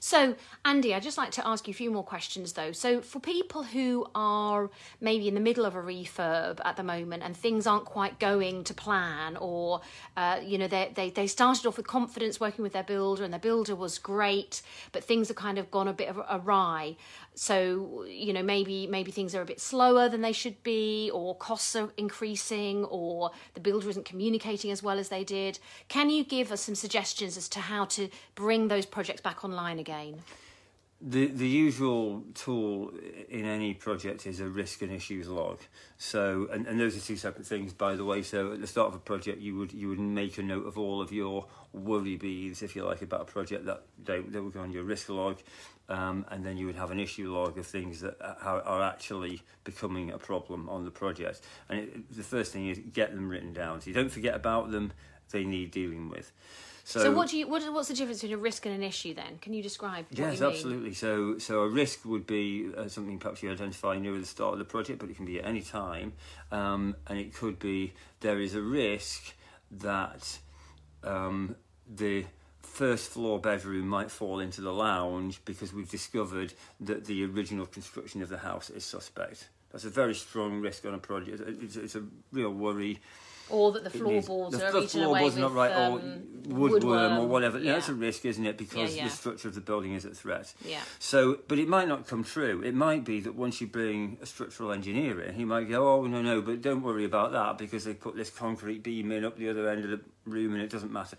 So, 0.00 0.36
Andy, 0.64 0.94
I'd 0.94 1.02
just 1.02 1.18
like 1.18 1.30
to 1.32 1.46
ask 1.46 1.66
you 1.66 1.72
a 1.72 1.74
few 1.74 1.90
more 1.90 2.04
questions 2.04 2.52
though. 2.52 2.72
So, 2.72 3.00
for 3.00 3.20
people 3.20 3.62
who 3.64 4.06
are 4.14 4.70
maybe 5.00 5.28
in 5.28 5.34
the 5.34 5.40
middle 5.40 5.64
of 5.64 5.74
a 5.74 5.82
refurb 5.82 6.60
at 6.64 6.76
the 6.76 6.82
moment 6.82 7.22
and 7.22 7.36
things 7.36 7.66
aren't 7.66 7.84
quite 7.84 8.18
going 8.18 8.64
to 8.64 8.74
plan, 8.74 9.36
or 9.36 9.80
uh, 10.16 10.40
you 10.42 10.58
know 10.58 10.68
they, 10.68 10.92
they 10.94 11.10
they 11.10 11.26
started 11.26 11.66
off 11.66 11.76
with 11.76 11.86
confidence 11.86 12.40
working 12.40 12.62
with 12.62 12.72
their 12.72 12.82
builder 12.84 13.24
and 13.24 13.32
their 13.32 13.40
builder 13.40 13.74
was 13.74 13.98
great, 13.98 14.62
but 14.92 15.04
things 15.04 15.28
have 15.28 15.36
kind 15.36 15.58
of 15.58 15.70
gone 15.70 15.88
a 15.88 15.92
bit 15.92 16.14
awry. 16.30 16.96
So, 17.36 18.04
you 18.08 18.32
know 18.32 18.44
maybe 18.44 18.86
maybe 18.86 19.10
things 19.10 19.34
are 19.34 19.42
a 19.42 19.44
bit 19.44 19.60
slower 19.60 20.08
than 20.08 20.20
they 20.20 20.32
should 20.32 20.62
be, 20.62 21.10
or 21.12 21.34
costs 21.34 21.74
are 21.74 21.90
increasing, 21.96 22.84
or 22.84 23.32
the 23.54 23.60
builder 23.60 23.90
isn't 23.90 24.04
communicating 24.04 24.70
as 24.70 24.82
well 24.82 24.98
as 24.98 25.08
they 25.08 25.24
did. 25.24 25.58
Can 25.88 26.10
you 26.10 26.24
give 26.24 26.52
us 26.52 26.60
some 26.60 26.76
suggestions 26.76 27.36
as 27.36 27.48
to 27.50 27.60
how 27.60 27.86
to 27.86 28.08
bring 28.34 28.68
those 28.68 28.86
projects 28.86 29.20
back 29.20 29.44
online 29.44 29.80
again? 29.80 30.22
The 31.00 31.26
the 31.26 31.48
usual 31.48 32.22
tool 32.34 32.92
in 33.28 33.44
any 33.44 33.74
project 33.74 34.26
is 34.26 34.40
a 34.40 34.48
risk 34.48 34.80
and 34.80 34.92
issues 34.92 35.28
log. 35.28 35.58
So 35.98 36.48
and, 36.52 36.66
and 36.66 36.78
those 36.80 36.96
are 36.96 37.00
two 37.00 37.16
separate 37.16 37.46
things 37.46 37.74
by 37.74 37.96
the 37.96 38.04
way. 38.04 38.22
So 38.22 38.52
at 38.52 38.60
the 38.60 38.66
start 38.66 38.88
of 38.88 38.94
a 38.94 39.00
project 39.00 39.40
you 39.40 39.56
would 39.58 39.72
you 39.72 39.88
would 39.88 39.98
make 39.98 40.38
a 40.38 40.42
note 40.42 40.66
of 40.66 40.78
all 40.78 41.02
of 41.02 41.12
your 41.12 41.46
worry 41.72 42.16
beads, 42.16 42.62
if 42.62 42.76
you 42.76 42.84
like, 42.84 43.02
about 43.02 43.22
a 43.22 43.24
project 43.24 43.66
that 43.66 43.82
they, 44.02 44.20
they 44.20 44.40
would 44.40 44.54
go 44.54 44.60
on 44.60 44.70
your 44.70 44.84
risk 44.84 45.08
log. 45.08 45.40
Um, 45.88 46.24
and 46.30 46.44
then 46.44 46.56
you 46.56 46.64
would 46.66 46.76
have 46.76 46.90
an 46.90 46.98
issue 46.98 47.30
log 47.30 47.58
of 47.58 47.66
things 47.66 48.00
that 48.00 48.16
are, 48.20 48.62
are 48.62 48.82
actually 48.82 49.42
becoming 49.64 50.10
a 50.10 50.18
problem 50.18 50.68
on 50.68 50.84
the 50.84 50.90
project. 50.90 51.42
And 51.68 51.80
it, 51.80 52.16
the 52.16 52.22
first 52.22 52.52
thing 52.52 52.68
is 52.68 52.78
get 52.78 53.14
them 53.14 53.28
written 53.28 53.52
down. 53.52 53.82
So 53.82 53.88
you 53.88 53.94
don't 53.94 54.10
forget 54.10 54.34
about 54.34 54.70
them, 54.70 54.92
they 55.30 55.44
need 55.44 55.70
dealing 55.72 56.08
with. 56.08 56.32
So, 56.86 57.00
so 57.00 57.12
what 57.12 57.30
do 57.30 57.38
you 57.38 57.48
what, 57.48 57.62
what's 57.72 57.88
the 57.88 57.94
difference 57.94 58.20
between 58.20 58.38
a 58.38 58.42
risk 58.42 58.66
and 58.66 58.74
an 58.74 58.82
issue 58.82 59.14
then? 59.14 59.38
Can 59.40 59.54
you 59.54 59.62
describe? 59.62 60.04
yes, 60.10 60.38
you 60.38 60.46
absolutely. 60.46 60.92
So 60.92 61.38
so 61.38 61.62
a 61.62 61.68
risk 61.68 62.04
would 62.04 62.26
be 62.26 62.70
uh, 62.76 62.88
something 62.88 63.18
perhaps 63.18 63.42
you 63.42 63.50
identify 63.50 63.98
near 63.98 64.18
the 64.18 64.26
start 64.26 64.52
of 64.52 64.58
the 64.58 64.66
project, 64.66 64.98
but 64.98 65.08
it 65.08 65.16
can 65.16 65.24
be 65.24 65.38
at 65.38 65.46
any 65.46 65.62
time, 65.62 66.12
um, 66.52 66.94
and 67.06 67.18
it 67.18 67.34
could 67.34 67.58
be 67.58 67.94
there 68.20 68.38
is 68.38 68.54
a 68.54 68.60
risk 68.60 69.34
that 69.70 70.38
um, 71.02 71.56
the 71.88 72.26
first 72.74 73.10
floor 73.10 73.38
bedroom 73.38 73.86
might 73.86 74.10
fall 74.10 74.40
into 74.40 74.60
the 74.60 74.72
lounge 74.72 75.40
because 75.44 75.72
we've 75.72 75.90
discovered 75.90 76.52
that 76.80 77.04
the 77.04 77.24
original 77.24 77.66
construction 77.66 78.20
of 78.20 78.28
the 78.28 78.38
house 78.38 78.68
is 78.68 78.84
suspect. 78.84 79.48
That's 79.70 79.84
a 79.84 79.90
very 79.90 80.14
strong 80.14 80.60
risk 80.60 80.84
on 80.84 80.94
a 80.94 80.98
project. 80.98 81.40
It's, 81.62 81.76
it's 81.76 81.94
a 81.94 82.02
real 82.32 82.50
worry 82.50 83.00
or 83.50 83.72
that 83.72 83.84
the 83.84 83.90
floorboards 83.90 84.54
are 84.54 84.72
the 84.72 84.82
eaten 84.82 85.02
away 85.02 85.24
with 85.24 85.36
not 85.36 85.52
right, 85.52 85.70
um, 85.70 85.92
or 85.92 85.98
woodworm, 85.98 86.80
woodworm, 86.80 87.18
or 87.18 87.26
whatever. 87.26 87.58
Yeah. 87.58 87.74
that's 87.74 87.90
a 87.90 87.94
risk, 87.94 88.24
isn't 88.24 88.46
it? 88.46 88.56
Because 88.56 88.94
yeah, 88.94 89.02
yeah. 89.02 89.08
the 89.08 89.14
structure 89.14 89.48
of 89.48 89.54
the 89.54 89.60
building 89.60 89.92
is 89.92 90.06
at 90.06 90.16
threat. 90.16 90.54
Yeah. 90.64 90.80
So, 90.98 91.40
but 91.46 91.58
it 91.58 91.68
might 91.68 91.86
not 91.86 92.06
come 92.06 92.24
true. 92.24 92.62
It 92.62 92.74
might 92.74 93.04
be 93.04 93.20
that 93.20 93.34
once 93.34 93.60
you 93.60 93.66
bring 93.66 94.18
a 94.22 94.26
structural 94.26 94.72
engineer 94.72 95.20
in, 95.20 95.34
he 95.34 95.44
might 95.44 95.68
go, 95.68 95.86
"Oh 95.88 96.06
no, 96.06 96.22
no, 96.22 96.40
but 96.40 96.62
don't 96.62 96.82
worry 96.82 97.04
about 97.04 97.32
that 97.32 97.58
because 97.58 97.84
they 97.84 97.94
put 97.94 98.16
this 98.16 98.30
concrete 98.30 98.82
beam 98.82 99.12
in 99.12 99.24
up 99.24 99.36
the 99.36 99.50
other 99.50 99.68
end 99.68 99.84
of 99.84 99.90
the 99.90 100.00
room, 100.24 100.54
and 100.54 100.62
it 100.62 100.70
doesn't 100.70 100.92
matter." 100.92 101.18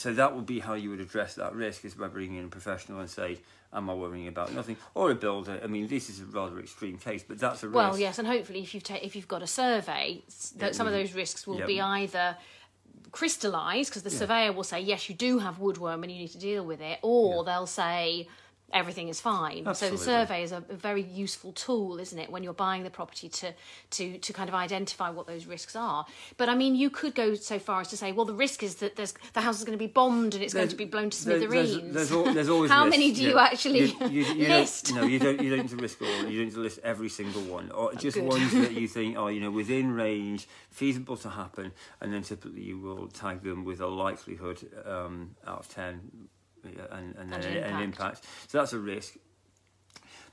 So 0.00 0.14
that 0.14 0.34
would 0.34 0.46
be 0.46 0.60
how 0.60 0.74
you 0.74 0.88
would 0.90 1.00
address 1.00 1.34
that 1.34 1.54
risk, 1.54 1.84
is 1.84 1.94
by 1.94 2.08
bringing 2.08 2.38
in 2.38 2.46
a 2.46 2.48
professional 2.48 3.00
and 3.00 3.10
say, 3.10 3.38
am 3.70 3.90
I 3.90 3.94
worrying 3.94 4.28
about 4.28 4.54
nothing? 4.54 4.78
Or 4.94 5.10
a 5.10 5.14
builder. 5.14 5.60
I 5.62 5.66
mean, 5.66 5.88
this 5.88 6.08
is 6.08 6.20
a 6.20 6.24
rather 6.24 6.58
extreme 6.58 6.96
case, 6.96 7.22
but 7.22 7.38
that's 7.38 7.62
a 7.62 7.68
risk. 7.68 7.76
Well, 7.76 7.98
yes, 7.98 8.18
and 8.18 8.26
hopefully, 8.26 8.62
if 8.62 8.72
you've 8.72 8.82
ta- 8.82 8.98
if 9.02 9.14
you've 9.14 9.28
got 9.28 9.42
a 9.42 9.46
survey, 9.46 10.22
that 10.56 10.74
some 10.74 10.86
of 10.86 10.94
mm-hmm. 10.94 11.02
those 11.02 11.14
risks 11.14 11.46
will 11.46 11.66
be 11.66 11.80
either 11.82 12.36
crystallised 13.12 13.90
because 13.90 14.02
the 14.02 14.10
yeah. 14.10 14.18
surveyor 14.18 14.52
will 14.52 14.64
say 14.64 14.80
yes, 14.80 15.10
you 15.10 15.14
do 15.14 15.38
have 15.38 15.58
woodworm 15.58 16.02
and 16.02 16.10
you 16.10 16.18
need 16.18 16.28
to 16.28 16.38
deal 16.38 16.64
with 16.64 16.80
it, 16.80 16.98
or 17.02 17.44
yeah. 17.44 17.52
they'll 17.52 17.66
say 17.66 18.26
everything 18.72 19.08
is 19.08 19.20
fine. 19.20 19.66
Absolutely. 19.66 19.98
So 19.98 20.04
the 20.04 20.10
survey 20.10 20.42
is 20.42 20.52
a, 20.52 20.64
a, 20.68 20.76
very 20.76 21.02
useful 21.02 21.52
tool, 21.52 21.98
isn't 21.98 22.18
it, 22.18 22.30
when 22.30 22.42
you're 22.42 22.52
buying 22.52 22.82
the 22.82 22.90
property 22.90 23.28
to 23.28 23.52
to 23.90 24.18
to 24.18 24.32
kind 24.32 24.48
of 24.48 24.54
identify 24.54 25.10
what 25.10 25.26
those 25.26 25.46
risks 25.46 25.76
are. 25.76 26.06
But 26.36 26.48
I 26.48 26.54
mean, 26.54 26.74
you 26.74 26.90
could 26.90 27.14
go 27.14 27.34
so 27.34 27.58
far 27.58 27.80
as 27.80 27.88
to 27.88 27.96
say, 27.96 28.12
well, 28.12 28.26
the 28.26 28.34
risk 28.34 28.62
is 28.62 28.76
that 28.76 28.96
there's 28.96 29.14
the 29.32 29.40
house 29.40 29.58
is 29.58 29.64
going 29.64 29.78
to 29.78 29.82
be 29.82 29.90
bombed 29.90 30.34
and 30.34 30.42
it's 30.42 30.52
there's, 30.52 30.66
going 30.66 30.70
to 30.70 30.76
be 30.76 30.84
blown 30.84 31.10
to 31.10 31.16
smithereens. 31.16 31.94
There's, 31.94 32.10
there's, 32.10 32.34
there's 32.34 32.48
always 32.48 32.70
how 32.76 32.84
risks. 32.84 32.98
many 32.98 33.12
do 33.12 33.22
yeah. 33.22 33.28
you 33.28 33.38
actually 33.38 33.80
you, 33.80 34.08
you, 34.08 34.24
you 34.34 34.48
list? 34.48 34.94
no, 34.94 35.02
you 35.02 35.18
don't. 35.18 35.40
You 35.40 35.50
don't 35.50 35.62
need 35.62 35.70
to 35.70 35.76
risk 35.76 36.02
all. 36.02 36.08
You 36.08 36.38
don't 36.38 36.46
need 36.46 36.54
to 36.54 36.60
list 36.60 36.80
every 36.82 37.08
single 37.08 37.42
one, 37.42 37.70
or 37.72 37.94
just 37.94 38.16
Good. 38.16 38.26
ones 38.26 38.52
that 38.52 38.72
you 38.72 38.88
think 38.96 39.16
are 39.16 39.30
you 39.30 39.40
know 39.40 39.50
within 39.50 39.92
range, 39.92 40.48
feasible 40.70 41.16
to 41.18 41.30
happen, 41.30 41.72
and 42.00 42.12
then 42.12 42.22
typically 42.22 42.62
you 42.62 42.78
will 42.78 43.08
tag 43.08 43.42
them 43.42 43.64
with 43.64 43.80
a 43.80 43.86
likelihood 43.86 44.58
um, 44.86 45.36
out 45.46 45.60
of 45.60 45.68
ten 45.68 46.28
Uh, 46.64 46.94
and, 46.94 47.14
and, 47.16 47.32
then 47.32 47.40
uh, 47.40 47.46
an, 47.46 47.56
impact. 47.56 47.72
an 47.72 47.82
impact. 47.82 48.24
So 48.48 48.58
that's 48.58 48.72
a 48.72 48.78
risk. 48.78 49.16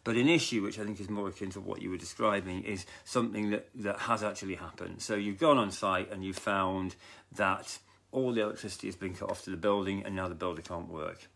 But 0.04 0.16
an 0.16 0.30
issue, 0.30 0.64
which 0.64 0.80
I 0.80 0.84
think 0.84 1.00
is 1.02 1.10
more 1.10 1.28
akin 1.28 1.50
to 1.52 1.60
what 1.60 1.82
you 1.82 1.90
were 1.90 1.98
describing, 1.98 2.64
is 2.64 2.86
something 3.04 3.50
that, 3.50 3.68
that 3.76 4.00
has 4.00 4.24
actually 4.24 4.56
happened. 4.56 5.02
So 5.02 5.16
you've 5.16 5.40
gone 5.40 5.58
on 5.58 5.72
site 5.72 6.12
and 6.12 6.24
you've 6.24 6.38
found 6.38 6.96
that 7.36 7.78
all 8.12 8.32
the 8.32 8.42
electricity 8.42 8.88
has 8.88 8.96
been 8.96 9.16
cut 9.16 9.30
off 9.30 9.44
to 9.44 9.50
the 9.50 9.58
building 9.58 10.04
and 10.06 10.16
now 10.16 10.30
the 10.30 10.36
builder 10.36 10.62
can't 10.62 10.88
work. 10.88 11.28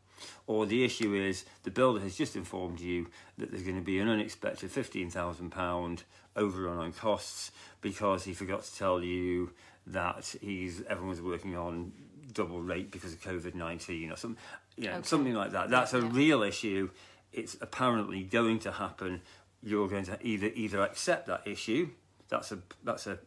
Or 0.47 0.65
the 0.65 0.85
issue 0.85 1.13
is 1.15 1.45
the 1.63 1.71
builder 1.71 1.99
has 1.99 2.15
just 2.15 2.35
informed 2.35 2.79
you 2.79 3.07
that 3.37 3.51
there's 3.51 3.63
going 3.63 3.75
to 3.75 3.81
be 3.81 3.99
an 3.99 4.07
unexpected 4.07 4.71
£15,000 4.71 6.03
overrun 6.35 6.77
on 6.77 6.93
costs 6.93 7.51
because 7.81 8.23
he 8.23 8.33
forgot 8.33 8.63
to 8.63 8.75
tell 8.77 9.03
you 9.03 9.51
that 9.87 10.35
he's 10.41 10.83
everyone's 10.87 11.21
working 11.21 11.57
on 11.57 11.91
double 12.33 12.61
rate 12.61 12.91
because 12.91 13.13
of 13.13 13.21
COVID 13.21 13.55
nineteen 13.55 14.11
or 14.11 14.15
some, 14.15 14.37
know, 14.77 14.91
okay. 14.91 15.01
something 15.03 15.33
like 15.33 15.51
that. 15.51 15.69
That's 15.69 15.93
a 15.93 15.99
yeah. 15.99 16.09
real 16.11 16.43
issue. 16.43 16.89
It's 17.33 17.55
apparently 17.61 18.23
going 18.23 18.59
to 18.59 18.71
happen. 18.71 19.21
You're 19.63 19.87
going 19.87 20.05
to 20.05 20.17
either 20.21 20.51
either 20.55 20.81
accept 20.81 21.27
that 21.27 21.45
issue. 21.45 21.89
That's 22.29 22.51
a 22.51 22.59
that's 22.83 23.07
a 23.07 23.19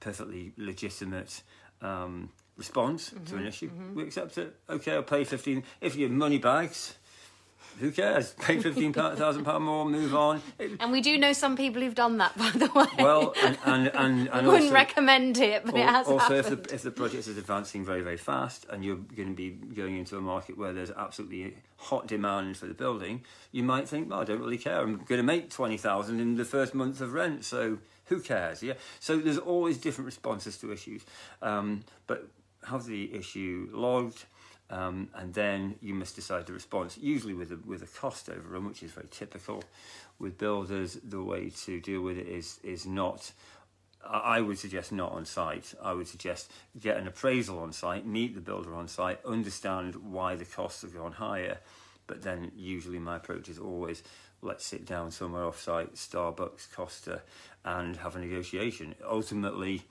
perfectly 0.00 0.52
legitimate 0.56 1.42
um, 1.82 2.30
response 2.56 3.10
mm-hmm. 3.10 3.24
to 3.24 3.32
an 3.34 3.38
mm-hmm. 3.40 3.48
issue. 3.48 3.70
Mm-hmm. 3.70 3.94
We 3.94 4.02
accept 4.04 4.38
it. 4.38 4.56
Okay, 4.68 4.94
I'll 4.94 5.02
pay 5.02 5.24
fifteen. 5.24 5.64
If 5.80 5.96
your 5.96 6.08
money 6.08 6.38
bags 6.38 6.94
who 7.78 7.90
cares? 7.90 8.32
Pay 8.32 8.58
fifteen 8.60 8.92
thousand 8.92 9.44
pound 9.44 9.64
more, 9.64 9.84
move 9.84 10.14
on. 10.14 10.40
And 10.58 10.90
we 10.90 11.00
do 11.00 11.18
know 11.18 11.32
some 11.32 11.56
people 11.56 11.82
who've 11.82 11.94
done 11.94 12.18
that, 12.18 12.36
by 12.36 12.50
the 12.50 12.70
way. 12.74 12.86
Well, 12.98 13.34
and 13.42 13.58
and 13.64 13.88
and, 13.88 14.28
and 14.28 14.28
wouldn't 14.46 14.64
also, 14.64 14.74
recommend 14.74 15.38
it, 15.38 15.64
but 15.64 15.74
it 15.76 15.86
has 15.86 16.06
also 16.06 16.36
happened. 16.36 16.60
if 16.60 16.68
the 16.68 16.74
if 16.74 16.82
the 16.82 16.90
project 16.90 17.28
is 17.28 17.36
advancing 17.36 17.84
very 17.84 18.02
very 18.02 18.16
fast, 18.16 18.66
and 18.70 18.84
you're 18.84 18.96
going 18.96 19.28
to 19.28 19.34
be 19.34 19.50
going 19.50 19.98
into 19.98 20.16
a 20.16 20.20
market 20.20 20.56
where 20.56 20.72
there's 20.72 20.90
absolutely 20.90 21.56
hot 21.76 22.06
demand 22.06 22.56
for 22.56 22.66
the 22.66 22.74
building, 22.74 23.22
you 23.52 23.62
might 23.62 23.88
think, 23.88 24.10
well, 24.10 24.20
I 24.20 24.24
don't 24.24 24.40
really 24.40 24.58
care. 24.58 24.80
I'm 24.80 24.96
going 24.96 25.18
to 25.18 25.22
make 25.22 25.50
twenty 25.50 25.76
thousand 25.76 26.20
in 26.20 26.36
the 26.36 26.44
first 26.44 26.74
month 26.74 27.00
of 27.00 27.12
rent, 27.12 27.44
so 27.44 27.78
who 28.06 28.20
cares? 28.20 28.62
Yeah. 28.62 28.74
So 29.00 29.18
there's 29.18 29.38
always 29.38 29.76
different 29.76 30.06
responses 30.06 30.56
to 30.58 30.72
issues, 30.72 31.02
um, 31.42 31.84
but 32.06 32.28
have 32.68 32.86
the 32.86 33.14
issue 33.14 33.68
logged 33.72 34.24
um, 34.68 35.08
and 35.14 35.32
then 35.32 35.76
you 35.80 35.94
must 35.94 36.16
decide 36.16 36.46
the 36.46 36.52
response, 36.52 36.98
usually 36.98 37.34
with 37.34 37.52
a, 37.52 37.58
with 37.64 37.82
a 37.82 37.86
cost 37.86 38.28
overrun, 38.28 38.66
which 38.66 38.82
is 38.82 38.92
very 38.92 39.06
typical 39.10 39.62
with 40.18 40.38
builders. 40.38 40.98
The 41.04 41.22
way 41.22 41.50
to 41.64 41.80
deal 41.80 42.00
with 42.00 42.18
it 42.18 42.26
is 42.26 42.58
is 42.62 42.86
not. 42.86 43.32
I 44.08 44.40
would 44.40 44.58
suggest 44.58 44.92
not 44.92 45.12
on 45.12 45.24
site. 45.24 45.74
I 45.82 45.92
would 45.92 46.06
suggest 46.06 46.52
get 46.78 46.96
an 46.96 47.08
appraisal 47.08 47.58
on 47.58 47.72
site, 47.72 48.06
meet 48.06 48.36
the 48.36 48.40
builder 48.40 48.74
on 48.74 48.86
site, 48.86 49.18
understand 49.24 49.96
why 49.96 50.36
the 50.36 50.44
costs 50.44 50.82
have 50.82 50.94
gone 50.94 51.12
higher. 51.12 51.58
But 52.06 52.22
then 52.22 52.52
usually 52.54 53.00
my 53.00 53.16
approach 53.16 53.48
is 53.48 53.58
always 53.58 54.02
let's 54.42 54.64
sit 54.64 54.84
down 54.84 55.10
somewhere 55.10 55.44
off 55.44 55.60
site, 55.60 55.94
Starbucks, 55.94 56.72
Costa, 56.72 57.22
and 57.64 57.96
have 57.96 58.14
a 58.14 58.20
negotiation. 58.20 58.94
Ultimately, 59.04 59.82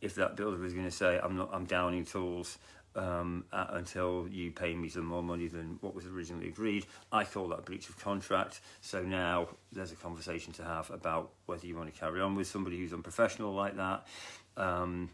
if 0.00 0.14
that 0.14 0.36
builder 0.36 0.64
is 0.64 0.72
going 0.72 0.84
to 0.84 0.90
say 0.90 1.18
I'm 1.22 1.36
not 1.36 1.50
I'm 1.52 1.64
downing 1.64 2.04
tools 2.04 2.58
um, 2.96 3.44
uh, 3.52 3.66
until 3.70 4.26
you 4.30 4.50
pay 4.50 4.74
me 4.74 4.88
some 4.88 5.04
more 5.06 5.22
money 5.22 5.46
than 5.48 5.78
what 5.80 5.94
was 5.94 6.06
originally 6.06 6.48
agreed. 6.48 6.86
I 7.12 7.24
call 7.24 7.48
that 7.48 7.58
a 7.58 7.62
breach 7.62 7.88
of 7.88 7.98
contract. 7.98 8.60
So 8.80 9.02
now 9.02 9.48
there's 9.72 9.92
a 9.92 9.96
conversation 9.96 10.52
to 10.54 10.64
have 10.64 10.90
about 10.90 11.30
whether 11.46 11.66
you 11.66 11.76
want 11.76 11.92
to 11.92 11.98
carry 11.98 12.20
on 12.20 12.34
with 12.34 12.46
somebody 12.46 12.78
who's 12.78 12.92
unprofessional 12.92 13.52
like 13.52 13.76
that. 13.76 14.06
Um, 14.56 15.10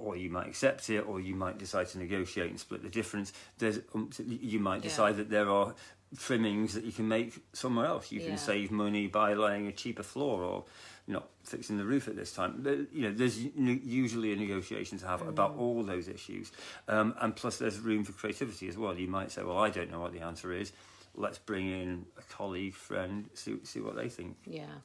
or 0.00 0.16
you 0.16 0.30
might 0.30 0.48
accept 0.48 0.90
it, 0.90 1.00
or 1.06 1.20
you 1.20 1.36
might 1.36 1.58
decide 1.58 1.88
to 1.88 1.98
negotiate 1.98 2.50
and 2.50 2.58
split 2.58 2.82
the 2.82 2.88
difference. 2.88 3.32
There's, 3.58 3.78
um, 3.94 4.10
you 4.26 4.58
might 4.58 4.82
decide 4.82 5.10
yeah. 5.10 5.16
that 5.18 5.30
there 5.30 5.48
are 5.48 5.74
trimmings 6.18 6.74
that 6.74 6.84
you 6.84 6.92
can 6.92 7.06
make 7.06 7.38
somewhere 7.52 7.86
else. 7.86 8.10
You 8.10 8.20
Yeah. 8.20 8.30
can 8.30 8.38
save 8.38 8.70
money 8.70 9.06
by 9.06 9.34
laying 9.34 9.66
a 9.66 9.72
cheaper 9.72 10.02
floor 10.02 10.42
or 10.42 10.64
not 11.06 11.28
fixing 11.44 11.76
the 11.76 11.84
roof 11.84 12.08
at 12.08 12.16
this 12.16 12.32
time. 12.32 12.64
You 12.92 13.02
know, 13.08 13.12
there's 13.12 13.38
usually 13.38 14.32
a 14.32 14.36
negotiation 14.36 14.98
to 14.98 15.06
have 15.06 15.20
Mm. 15.20 15.28
about 15.28 15.56
all 15.56 15.82
those 15.82 16.08
issues, 16.08 16.50
um, 16.88 17.14
and 17.20 17.36
plus 17.36 17.58
there's 17.58 17.78
room 17.78 18.04
for 18.04 18.12
creativity 18.12 18.68
as 18.68 18.78
well. 18.78 18.98
You 18.98 19.08
might 19.08 19.30
say, 19.30 19.42
"Well, 19.42 19.58
I 19.58 19.70
don't 19.70 19.90
know 19.90 20.00
what 20.00 20.12
the 20.12 20.20
answer 20.20 20.52
is. 20.52 20.72
Let's 21.14 21.38
bring 21.38 21.68
in 21.68 22.06
a 22.16 22.22
colleague, 22.22 22.74
friend, 22.74 23.28
see 23.34 23.58
see 23.64 23.80
what 23.80 23.96
they 23.96 24.08
think." 24.08 24.36
Yeah. 24.46 24.78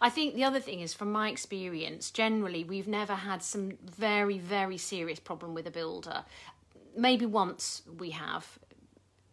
I 0.00 0.08
think 0.08 0.34
the 0.34 0.44
other 0.44 0.60
thing 0.60 0.80
is, 0.80 0.94
from 0.94 1.12
my 1.12 1.28
experience, 1.28 2.10
generally 2.10 2.64
we've 2.64 2.88
never 2.88 3.14
had 3.14 3.42
some 3.42 3.72
very, 3.82 4.38
very 4.38 4.78
serious 4.78 5.20
problem 5.20 5.52
with 5.52 5.66
a 5.66 5.70
builder. 5.70 6.24
Maybe 6.96 7.26
once 7.26 7.82
we 7.98 8.10
have. 8.10 8.58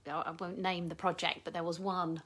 I 0.06 0.12
I 0.12 0.32
won't 0.32 0.58
name 0.58 0.90
the 0.90 0.96
project, 0.96 1.42
but 1.46 1.54
there 1.54 1.64
was 1.64 1.80
one 1.80 2.22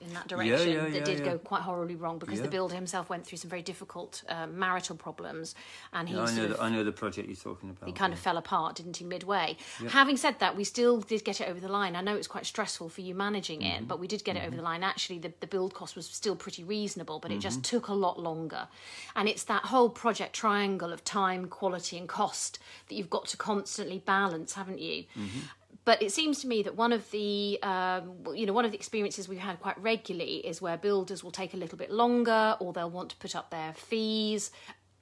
in 0.00 0.12
that 0.12 0.28
direction 0.28 0.70
yeah, 0.70 0.82
that 0.82 0.92
yeah, 0.92 1.04
did 1.04 1.18
yeah. 1.20 1.24
go 1.24 1.38
quite 1.38 1.62
horribly 1.62 1.96
wrong 1.96 2.18
because 2.18 2.42
the 2.42 2.48
builder 2.48 2.74
himself 2.74 3.08
went 3.08 3.26
through 3.26 3.38
some 3.38 3.48
very 3.48 3.62
difficult 3.62 4.22
um, 4.28 4.58
marital 4.58 4.94
problems, 4.96 5.54
and 5.92 6.08
he 6.08 6.14
I 6.14 6.32
know, 6.34 6.44
of 6.44 6.50
the, 6.50 6.62
I 6.62 6.70
know 6.70 6.84
the 6.84 6.92
project 6.92 7.28
you're 7.28 7.36
talking 7.36 7.70
about. 7.70 7.86
he 7.86 7.92
kind 7.92 8.12
of 8.12 8.18
fell 8.18 8.36
apart, 8.36 8.76
didn't 8.76 8.96
he, 8.96 9.04
midway? 9.04 9.56
Having 9.88 10.18
said 10.18 10.38
that, 10.40 10.56
we 10.56 10.64
still 10.64 11.00
did 11.00 11.24
get 11.24 11.40
it 11.40 11.48
over 11.48 11.58
the 11.60 11.68
line. 11.68 11.96
I 11.96 12.02
know 12.02 12.14
it's 12.14 12.26
quite 12.26 12.46
stressful 12.46 12.88
for 12.90 13.00
you 13.00 13.14
managing 13.14 13.62
it, 13.62 13.76
mm-hmm. 13.76 13.84
but 13.86 13.98
we 13.98 14.06
did 14.06 14.22
get 14.24 14.36
it 14.36 14.40
over 14.40 14.48
mm-hmm. 14.48 14.56
the 14.58 14.62
line. 14.62 14.82
Actually, 14.82 15.18
the, 15.18 15.32
the 15.40 15.46
build 15.46 15.74
cost 15.74 15.96
was 15.96 16.06
still 16.06 16.36
pretty 16.36 16.62
reasonable, 16.62 17.18
but 17.18 17.30
it 17.30 17.38
just 17.38 17.62
mm-hmm. 17.62 17.76
took 17.76 17.88
a 17.88 17.94
lot 17.94 18.20
longer. 18.20 18.68
And 19.14 19.28
it's 19.28 19.44
that 19.44 19.64
whole 19.64 19.88
project 19.88 20.34
triangle 20.34 20.92
of 20.92 21.04
time, 21.04 21.46
quality, 21.46 21.96
and 21.96 22.08
cost 22.08 22.58
that 22.88 22.94
you've 22.94 23.10
got 23.10 23.26
to 23.26 23.36
constantly 23.36 23.98
balance, 23.98 24.54
haven't 24.54 24.80
you? 24.80 25.04
But 25.86 26.02
it 26.02 26.12
seems 26.12 26.40
to 26.40 26.48
me 26.48 26.62
that 26.64 26.74
one 26.76 26.92
of 26.92 27.08
the, 27.12 27.58
um, 27.62 28.26
you 28.34 28.44
know, 28.44 28.52
one 28.52 28.64
of 28.66 28.72
the 28.72 28.76
experiences 28.76 29.28
we've 29.28 29.38
had 29.38 29.60
quite 29.60 29.78
regularly 29.80 30.38
is 30.46 30.60
where 30.60 30.76
builders 30.76 31.22
will 31.24 31.30
take 31.30 31.54
a 31.54 31.56
little 31.56 31.78
bit 31.78 31.90
longer, 31.90 32.56
or 32.60 32.72
they'll 32.72 32.90
want 32.90 33.10
to 33.10 33.16
put 33.16 33.34
up 33.34 33.50
their 33.50 33.72
fees, 33.72 34.50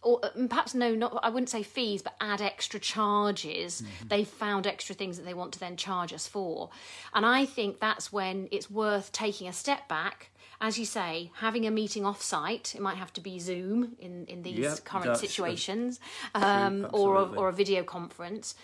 or 0.03 0.21
uh, 0.23 0.29
perhaps 0.47 0.75
no, 0.75 0.95
not 0.95 1.19
I 1.23 1.31
wouldn't 1.31 1.49
say 1.49 1.63
fees, 1.63 2.03
but 2.03 2.15
add 2.21 2.43
extra 2.43 2.79
charges. 2.79 3.83
They've 4.07 4.29
found 4.29 4.67
extra 4.67 4.95
things 4.95 5.17
that 5.17 5.25
they 5.25 5.33
want 5.33 5.53
to 5.55 5.59
then 5.59 5.77
charge 5.77 6.13
us 6.13 6.29
for, 6.29 6.69
and 7.15 7.25
I 7.25 7.47
think 7.47 7.81
that's 7.81 8.13
when 8.13 8.49
it's 8.51 8.71
worth 8.71 9.11
taking 9.11 9.49
a 9.49 9.53
step 9.55 9.89
back. 9.89 10.31
As 10.61 10.79
you 10.79 10.85
say, 10.85 11.31
having 11.41 11.67
a 11.67 11.71
meeting 11.71 12.07
off-site, 12.07 12.75
it 12.77 12.81
might 12.81 12.97
have 12.97 13.13
to 13.15 13.21
be 13.21 13.39
Zoom 13.39 13.97
in, 13.99 14.25
in 14.27 14.43
these 14.43 14.59
Yeah, 14.59 14.77
current 14.85 15.17
situations, 15.17 15.99
um, 16.35 16.87
or 16.93 17.17
a, 17.17 17.25
or 17.25 17.49
a 17.49 17.53
video 17.53 17.83
conference, 17.83 18.55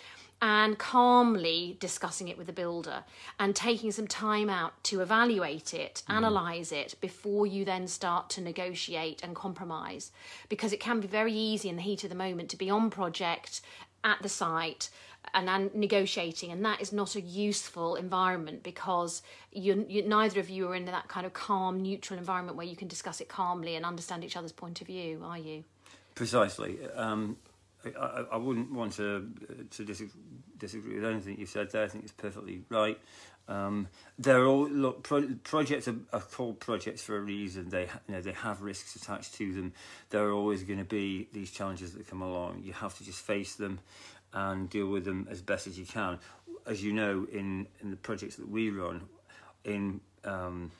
and 0.41 0.79
calmly 0.79 1.77
discussing 1.79 2.27
it 2.27 2.37
with 2.37 2.47
the 2.47 2.53
builder 2.53 3.03
and 3.39 3.55
taking 3.55 3.91
some 3.91 4.07
time 4.07 4.49
out 4.49 4.83
to 4.83 5.01
evaluate 5.01 5.73
it, 5.73 6.01
Mm. 6.09 6.15
analyze 6.15 6.71
it 6.71 6.95
before 6.99 7.45
you 7.45 7.63
then 7.63 7.87
start 7.87 8.29
to 8.31 8.41
negotiate 8.41 9.21
and 9.23 9.35
compromise. 9.35 10.11
Because 10.49 10.73
it 10.73 10.79
can 10.79 10.99
be 10.99 11.07
very 11.07 11.33
easy 11.33 11.69
in 11.69 11.75
the 11.75 11.81
heat 11.83 12.03
of 12.03 12.09
the 12.09 12.15
moment 12.15 12.49
to 12.49 12.57
be 12.57 12.69
on 12.69 12.89
project 12.89 13.61
at 14.03 14.21
the 14.23 14.29
site 14.29 14.89
and, 15.35 15.47
and 15.47 15.75
negotiating, 15.75 16.51
and 16.51 16.65
that 16.65 16.81
is 16.81 16.91
not 16.91 17.15
a 17.15 17.21
useful 17.21 17.93
environment 17.95 18.63
because 18.63 19.21
you, 19.51 19.85
you 19.87 20.01
neither 20.01 20.39
of 20.39 20.49
you 20.49 20.67
are 20.67 20.73
in 20.73 20.85
that 20.85 21.07
kind 21.07 21.27
of 21.27 21.33
calm, 21.33 21.79
neutral 21.83 22.17
environment 22.17 22.57
where 22.57 22.65
you 22.65 22.75
can 22.75 22.87
discuss 22.87 23.21
it 23.21 23.29
calmly 23.29 23.75
and 23.75 23.85
understand 23.85 24.23
each 24.23 24.35
other's 24.35 24.51
point 24.51 24.81
of 24.81 24.87
view, 24.87 25.21
are 25.23 25.37
you? 25.37 25.63
Precisely. 26.15 26.79
Um, 26.95 27.37
I, 27.85 28.25
I, 28.33 28.37
wouldn't 28.37 28.71
want 28.71 28.93
to 28.93 29.27
to 29.71 29.85
disagree, 29.85 30.21
disagree 30.57 30.95
with 30.95 31.05
anything 31.05 31.39
you 31.39 31.45
said 31.45 31.71
there. 31.71 31.83
I 31.83 31.87
think 31.87 32.03
it's 32.03 32.13
perfectly 32.13 32.63
right. 32.69 32.99
Um, 33.47 33.87
they're 34.17 34.45
all 34.45 34.69
look 34.69 35.03
pro, 35.03 35.27
projects 35.43 35.87
are, 35.87 35.95
are 36.13 36.21
called 36.21 36.59
projects 36.59 37.01
for 37.01 37.17
a 37.17 37.19
reason. 37.19 37.69
They 37.69 37.83
you 38.07 38.15
know 38.15 38.21
they 38.21 38.33
have 38.33 38.61
risks 38.61 38.95
attached 38.95 39.33
to 39.35 39.53
them. 39.53 39.73
There 40.09 40.23
are 40.23 40.31
always 40.31 40.63
going 40.63 40.79
to 40.79 40.85
be 40.85 41.27
these 41.33 41.51
challenges 41.51 41.93
that 41.93 42.07
come 42.07 42.21
along. 42.21 42.61
You 42.63 42.73
have 42.73 42.97
to 42.97 43.03
just 43.03 43.19
face 43.19 43.55
them 43.55 43.79
and 44.33 44.69
deal 44.69 44.87
with 44.87 45.05
them 45.05 45.27
as 45.29 45.41
best 45.41 45.67
as 45.67 45.77
you 45.77 45.85
can. 45.85 46.19
As 46.65 46.83
you 46.83 46.93
know, 46.93 47.27
in 47.31 47.67
in 47.81 47.89
the 47.89 47.97
projects 47.97 48.35
that 48.35 48.47
we 48.47 48.69
run, 48.69 49.01
in 49.65 50.01
um, 50.23 50.71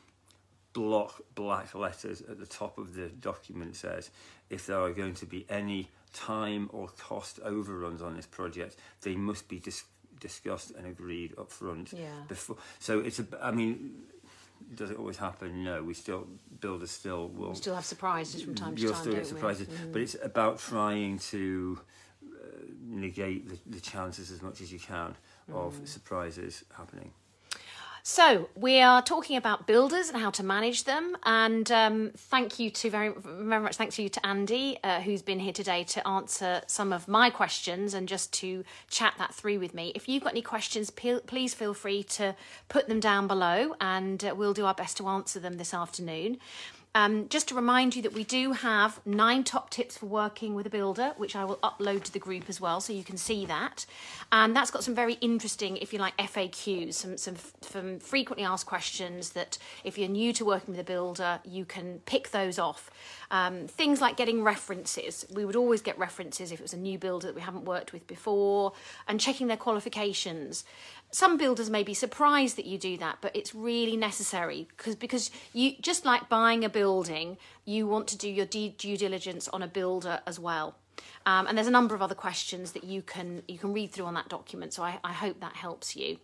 block 0.74 1.22
black 1.36 1.75
letters 1.75 2.22
at 2.22 2.40
the 2.40 2.46
top 2.46 2.78
of 2.78 2.94
the 2.96 3.08
document 3.10 3.75
says 3.75 4.10
if 4.50 4.66
there 4.68 4.80
are 4.80 4.92
going 4.94 5.13
to 5.16 5.25
be 5.25 5.46
any 5.50 5.88
time 6.13 6.70
or 6.74 6.88
cost 6.98 7.40
overruns 7.44 8.01
on 8.01 8.16
this 8.16 8.25
project, 8.25 8.75
they 9.01 9.16
must 9.16 9.48
be 9.48 9.60
dis- 9.60 9.84
discussed 10.20 10.72
and 10.72 10.86
agreed 10.88 11.34
up 11.38 11.51
front. 11.51 11.94
Yeah. 11.94 12.08
Before, 12.28 12.58
so 12.80 13.00
it's 13.00 13.20
a. 13.20 13.25
I 13.42 13.51
mean, 13.51 13.92
does 14.75 14.92
it 14.92 14.98
always 14.98 15.18
happen? 15.18 15.64
No. 15.64 15.84
We 15.84 15.94
still 15.94 16.27
builders 16.60 16.92
still 16.92 17.27
will. 17.29 17.50
We 17.50 17.55
still 17.55 17.75
have 17.75 17.86
surprises 17.86 18.42
from 18.44 18.55
time 18.55 18.75
to 18.75 18.81
time. 18.81 18.84
You'll 18.88 18.96
still 18.96 19.14
get 19.14 19.25
surprises, 19.25 19.68
Mm. 19.68 19.92
but 19.94 20.01
it's 20.01 20.16
about 20.22 20.60
trying 20.60 21.20
to 21.31 21.79
uh, 22.24 22.27
negate 22.88 23.50
the, 23.50 23.57
the 23.75 23.79
chances 23.81 24.31
as 24.31 24.42
much 24.42 24.62
as 24.62 24.72
you 24.72 24.79
can 24.79 25.16
of 25.51 25.74
Mm. 25.75 25.88
surprises 25.88 26.64
happening. 26.77 27.12
So 28.03 28.50
we 28.55 28.81
are 28.81 29.03
talking 29.03 29.37
about 29.37 29.68
builders 29.68 30.09
and 30.09 30.20
how 30.20 30.31
to 30.31 30.44
manage 30.44 30.85
them, 30.85 31.16
and 31.24 31.72
um, 31.72 32.11
thank 32.18 32.57
you 32.57 32.72
to 32.72 32.90
very 32.90 33.14
very 33.16 33.61
much 33.61 33.75
thanks 33.75 33.98
to 33.98 34.03
you 34.03 34.09
to 34.09 34.25
Andy 34.25 34.79
uh, 34.83 35.01
who's 35.01 35.22
been 35.22 35.40
here 35.40 35.53
today 35.53 35.83
to 35.83 36.07
answer 36.07 36.64
some 36.66 36.94
of 36.94 37.07
my 37.07 37.29
questions 37.29 37.94
and 37.94 38.07
just 38.07 38.33
to 38.33 38.64
chat 38.90 39.14
that 39.20 39.35
through 39.35 39.59
with 39.59 39.75
me. 39.75 39.92
If 39.94 40.09
you've 40.09 40.24
got 40.24 40.33
any 40.33 40.42
questions, 40.42 40.90
please 40.90 41.53
feel 41.53 41.75
free 41.75 42.01
to 42.03 42.35
put 42.70 42.87
them 42.87 43.00
down 43.00 43.27
below, 43.27 43.75
and 43.79 44.25
uh, 44.25 44.33
we'll 44.35 44.53
do 44.53 44.66
our 44.66 44.74
best 44.74 44.98
to 44.98 45.07
answer 45.07 45.40
them 45.40 45.57
this 45.57 45.72
afternoon. 45.72 46.40
Um, 46.94 47.30
just 47.30 47.48
to 47.48 47.56
remind 47.56 47.96
you 47.96 48.01
that 48.01 48.14
we 48.14 48.25
do 48.25 48.51
have 48.51 49.00
nine 49.06 49.46
top 49.46 49.70
tips 49.70 49.98
for 49.98 50.08
working 50.08 50.56
with 50.56 50.66
a 50.66 50.70
builder, 50.70 51.14
which 51.16 51.38
I 51.38 51.46
will 51.46 51.58
upload 51.58 52.04
to 52.04 52.12
the 52.12 52.20
group 52.20 52.50
as 52.50 52.60
well, 52.60 52.82
so 52.82 52.92
you 52.92 53.04
can 53.04 53.16
see 53.16 53.46
that. 53.46 53.86
And 54.32 54.54
that's 54.54 54.72
got 54.72 54.84
some 54.84 54.94
very 54.94 55.14
interesting, 55.16 55.77
if 55.77 55.94
you 55.94 56.00
like, 56.00 56.18
FAQs, 56.18 56.96
some 56.96 57.18
some, 57.18 57.36
some 57.62 58.00
frequently 58.00 58.44
asked 58.44 58.66
questions 58.66 59.30
that 59.32 59.58
if 59.86 59.98
you're 59.98 60.10
new 60.10 60.34
to 60.34 60.44
working 60.44 60.74
with 60.74 60.82
a 60.82 60.84
builder, 60.84 61.40
you 61.46 61.64
can 61.64 62.00
pick 62.06 62.32
those 62.32 62.60
off. 62.60 62.92
Um, 63.32 63.68
things 63.68 64.01
like 64.01 64.18
getting 64.18 64.44
references. 64.44 65.25
We 65.34 65.46
would 65.46 65.56
always 65.56 65.82
get 65.82 65.98
references 65.98 66.51
if 66.51 66.60
it 66.60 66.64
was 66.64 66.74
a 66.74 66.77
new 66.77 66.98
builder 66.98 67.27
that 67.27 67.36
we 67.36 67.42
haven't 67.42 67.64
worked 67.64 67.94
with 67.94 68.06
before, 68.06 68.74
and 69.08 69.18
checking 69.18 69.48
their 69.48 69.56
qualifications 69.56 70.66
some 71.11 71.37
builders 71.37 71.69
may 71.69 71.83
be 71.83 71.93
surprised 71.93 72.55
that 72.55 72.65
you 72.65 72.77
do 72.77 72.97
that 72.97 73.17
but 73.21 73.35
it's 73.35 73.53
really 73.53 73.97
necessary 73.97 74.67
because 74.75 74.95
because 74.95 75.29
you 75.53 75.75
just 75.81 76.05
like 76.05 76.29
buying 76.29 76.63
a 76.63 76.69
building 76.69 77.37
you 77.65 77.85
want 77.85 78.07
to 78.07 78.17
do 78.17 78.29
your 78.29 78.45
due, 78.45 78.71
diligence 78.71 79.47
on 79.50 79.61
a 79.61 79.67
builder 79.67 80.21
as 80.25 80.39
well. 80.39 80.75
Um, 81.25 81.47
and 81.47 81.57
there's 81.57 81.67
a 81.67 81.71
number 81.71 81.93
of 81.93 82.01
other 82.01 82.15
questions 82.15 82.71
that 82.71 82.83
you 82.83 83.01
can 83.01 83.43
you 83.47 83.57
can 83.57 83.74
read 83.74 83.91
through 83.91 84.05
on 84.05 84.13
that 84.15 84.29
document 84.29 84.74
so 84.74 84.83
i, 84.83 85.00
I 85.03 85.13
hope 85.13 85.39
that 85.41 85.55
helps 85.55 85.95
you. 85.95 86.17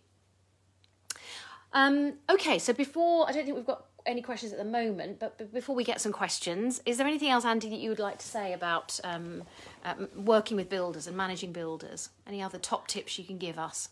Um, 1.74 2.14
okay 2.30 2.58
so 2.58 2.74
before 2.74 3.28
i 3.28 3.32
don't 3.32 3.44
think 3.44 3.58
we've 3.58 3.66
got 3.66 3.86
any 4.06 4.22
questions 4.22 4.54
at 4.54 4.58
the 4.58 4.66
moment 4.66 5.20
but, 5.20 5.54
before 5.54 5.76
we 5.76 5.84
get 5.84 6.00
some 6.00 6.14
questions 6.14 6.82
is 6.86 6.98
there 6.98 7.06
anything 7.06 7.30
else 7.30 7.44
andy 7.44 7.70
that 7.70 7.80
you 7.80 7.90
would 7.90 8.00
like 8.00 8.18
to 8.20 8.26
say 8.26 8.54
about 8.54 9.00
um, 9.04 9.44
um, 9.84 10.08
working 10.16 10.56
with 10.56 10.70
builders 10.70 11.08
and 11.08 11.18
managing 11.18 11.52
builders? 11.52 12.10
Any 12.26 12.42
other 12.42 12.58
top 12.58 12.88
tips 12.88 13.20
you 13.20 13.26
can 13.26 13.38
give 13.38 13.60
us 13.60 13.90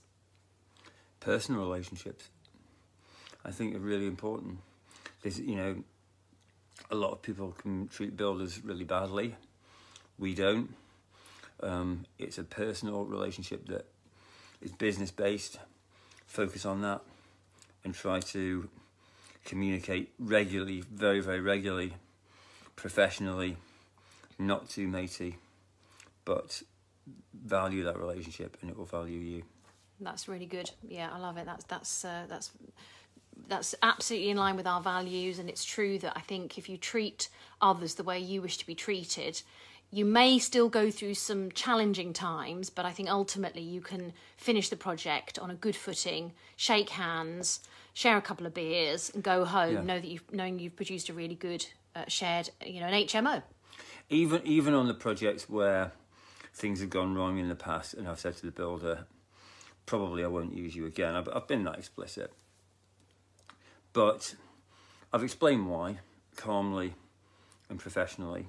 personal 1.25 1.59
relationships 1.59 2.29
I 3.43 3.51
think 3.51 3.75
are 3.75 3.79
really 3.79 4.05
important. 4.05 4.59
There's, 5.21 5.39
you 5.39 5.55
know, 5.55 5.83
a 6.91 6.95
lot 6.95 7.11
of 7.11 7.21
people 7.21 7.51
can 7.57 7.87
treat 7.87 8.15
builders 8.15 8.63
really 8.63 8.83
badly. 8.83 9.35
We 10.19 10.35
don't. 10.35 10.73
Um, 11.61 12.05
it's 12.19 12.37
a 12.37 12.43
personal 12.43 13.05
relationship 13.05 13.67
that 13.67 13.85
is 14.61 14.71
business 14.71 15.09
based. 15.09 15.57
Focus 16.27 16.65
on 16.65 16.81
that 16.81 17.01
and 17.83 17.93
try 17.93 18.19
to 18.19 18.69
communicate 19.45 20.11
regularly, 20.19 20.83
very, 20.91 21.21
very 21.21 21.41
regularly, 21.41 21.93
professionally, 22.75 23.57
not 24.37 24.69
too 24.69 24.87
matey, 24.87 25.37
but 26.23 26.61
value 27.33 27.83
that 27.83 27.97
relationship 27.97 28.57
and 28.61 28.69
it 28.69 28.77
will 28.77 28.85
value 28.85 29.19
you. 29.19 29.43
That's 29.99 30.27
really 30.27 30.45
good. 30.45 30.69
Yeah, 30.87 31.09
I 31.11 31.17
love 31.19 31.37
it. 31.37 31.45
That's 31.45 31.63
that's 31.65 32.05
uh, 32.05 32.23
that's 32.27 32.51
that's 33.47 33.75
absolutely 33.83 34.29
in 34.29 34.37
line 34.37 34.55
with 34.55 34.67
our 34.67 34.81
values, 34.81 35.39
and 35.39 35.49
it's 35.49 35.63
true 35.63 35.99
that 35.99 36.13
I 36.15 36.21
think 36.21 36.57
if 36.57 36.67
you 36.69 36.77
treat 36.77 37.29
others 37.61 37.95
the 37.95 38.03
way 38.03 38.19
you 38.19 38.41
wish 38.41 38.57
to 38.57 38.65
be 38.65 38.75
treated, 38.75 39.41
you 39.91 40.03
may 40.05 40.39
still 40.39 40.67
go 40.67 40.89
through 40.91 41.13
some 41.13 41.51
challenging 41.51 42.11
times, 42.11 42.69
but 42.69 42.85
I 42.85 42.91
think 42.91 43.09
ultimately 43.09 43.61
you 43.61 43.81
can 43.81 44.13
finish 44.37 44.69
the 44.69 44.75
project 44.75 45.37
on 45.39 45.51
a 45.51 45.55
good 45.55 45.75
footing, 45.75 46.33
shake 46.55 46.89
hands, 46.89 47.59
share 47.93 48.17
a 48.17 48.21
couple 48.21 48.45
of 48.45 48.53
beers, 48.53 49.09
and 49.13 49.23
go 49.23 49.45
home, 49.45 49.73
Yeah. 49.75 49.81
know 49.81 49.99
that 49.99 50.07
you've 50.07 50.33
knowing 50.33 50.59
you've 50.59 50.75
produced 50.75 51.09
a 51.09 51.13
really 51.13 51.35
good 51.35 51.65
uh, 51.95 52.03
shared, 52.07 52.49
you 52.65 52.79
know, 52.81 52.87
an 52.87 52.93
HMO. 52.93 53.43
even 54.09 54.41
even 54.45 54.73
on 54.73 54.87
the 54.87 54.93
projects 54.93 55.49
where 55.49 55.91
things 56.53 56.79
have 56.79 56.89
gone 56.89 57.15
wrong 57.15 57.37
in 57.37 57.47
the 57.49 57.55
past, 57.55 57.93
and 57.93 58.07
I've 58.07 58.19
said 58.19 58.35
to 58.37 58.45
the 58.45 58.51
builder, 58.51 59.05
probably 59.85 60.23
I 60.23 60.27
won't 60.27 60.53
use 60.55 60.75
you 60.75 60.85
again. 60.85 61.15
I've, 61.15 61.29
I've 61.33 61.47
been 61.47 61.63
that 61.65 61.77
explicit. 61.77 62.31
but 63.93 64.35
I've 65.13 65.23
explained 65.23 65.69
why 65.69 65.99
calmly 66.35 66.93
and 67.69 67.79
professionally, 67.79 68.47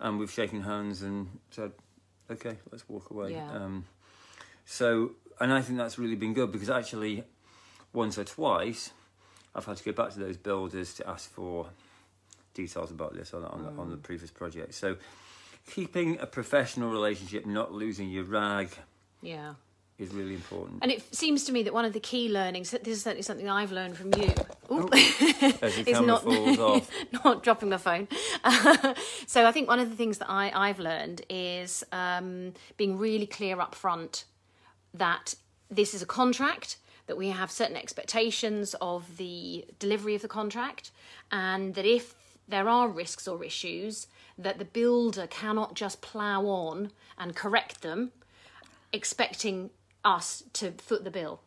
and 0.00 0.18
we've 0.18 0.30
shaken 0.30 0.62
hands 0.62 1.02
and 1.02 1.28
said, 1.50 1.72
"Okay, 2.30 2.56
let's 2.70 2.88
walk 2.88 3.10
away." 3.10 3.32
Yeah. 3.32 3.50
Um, 3.52 3.84
so, 4.64 5.12
and 5.40 5.52
I 5.52 5.60
think 5.60 5.78
that's 5.78 5.98
really 5.98 6.14
been 6.14 6.32
good 6.34 6.50
because 6.52 6.70
actually, 6.70 7.24
once 7.92 8.16
or 8.18 8.24
twice, 8.24 8.90
I've 9.54 9.66
had 9.66 9.76
to 9.76 9.84
go 9.84 9.92
back 9.92 10.12
to 10.14 10.20
those 10.20 10.36
builders 10.36 10.94
to 10.94 11.08
ask 11.08 11.30
for 11.30 11.66
details 12.54 12.90
about 12.90 13.14
this 13.14 13.32
on, 13.34 13.44
on, 13.44 13.74
on 13.78 13.90
the 13.90 13.96
previous 13.96 14.30
project. 14.30 14.74
So, 14.74 14.96
keeping 15.70 16.18
a 16.20 16.26
professional 16.26 16.90
relationship, 16.90 17.44
not 17.46 17.72
losing 17.72 18.08
your 18.10 18.24
rag, 18.24 18.70
Yeah. 19.20 19.54
Is 19.98 20.12
really 20.12 20.34
important. 20.34 20.78
And 20.82 20.90
it 20.90 21.14
seems 21.14 21.44
to 21.44 21.52
me 21.52 21.62
that 21.62 21.72
one 21.72 21.84
of 21.84 21.92
the 21.92 22.00
key 22.00 22.28
learnings, 22.28 22.70
this 22.70 22.88
is 22.88 23.02
certainly 23.02 23.22
something 23.22 23.48
I've 23.48 23.72
learned 23.72 23.96
from 23.96 24.12
you. 24.14 24.32
Ooh. 24.70 24.88
As 25.62 25.78
is 25.78 26.00
not 26.12 26.26
not 27.24 27.42
dropping 27.42 27.68
my 27.68 27.76
phone. 27.76 28.08
so 29.26 29.46
I 29.46 29.52
think 29.52 29.68
one 29.68 29.78
of 29.78 29.90
the 29.90 29.96
things 29.96 30.18
that 30.18 30.30
I, 30.30 30.50
I've 30.54 30.78
learned 30.78 31.22
is 31.28 31.84
um, 31.92 32.54
being 32.76 32.98
really 32.98 33.26
clear 33.26 33.60
up 33.60 33.74
front 33.74 34.24
that 34.94 35.34
this 35.70 35.94
is 35.94 36.02
a 36.02 36.06
contract, 36.06 36.76
that 37.06 37.16
we 37.16 37.28
have 37.28 37.50
certain 37.50 37.76
expectations 37.76 38.74
of 38.80 39.16
the 39.16 39.64
delivery 39.78 40.14
of 40.14 40.22
the 40.22 40.28
contract, 40.28 40.90
and 41.30 41.74
that 41.74 41.86
if 41.86 42.14
there 42.48 42.68
are 42.68 42.88
risks 42.88 43.26
or 43.26 43.42
issues, 43.44 44.06
that 44.36 44.58
the 44.58 44.64
builder 44.64 45.26
cannot 45.26 45.74
just 45.74 46.00
plough 46.00 46.46
on 46.46 46.90
and 47.16 47.36
correct 47.36 47.82
them, 47.82 48.12
expecting 48.92 49.70
us 50.04 50.44
to 50.54 50.72
foot 50.72 51.04
the 51.04 51.10
bill. 51.10 51.40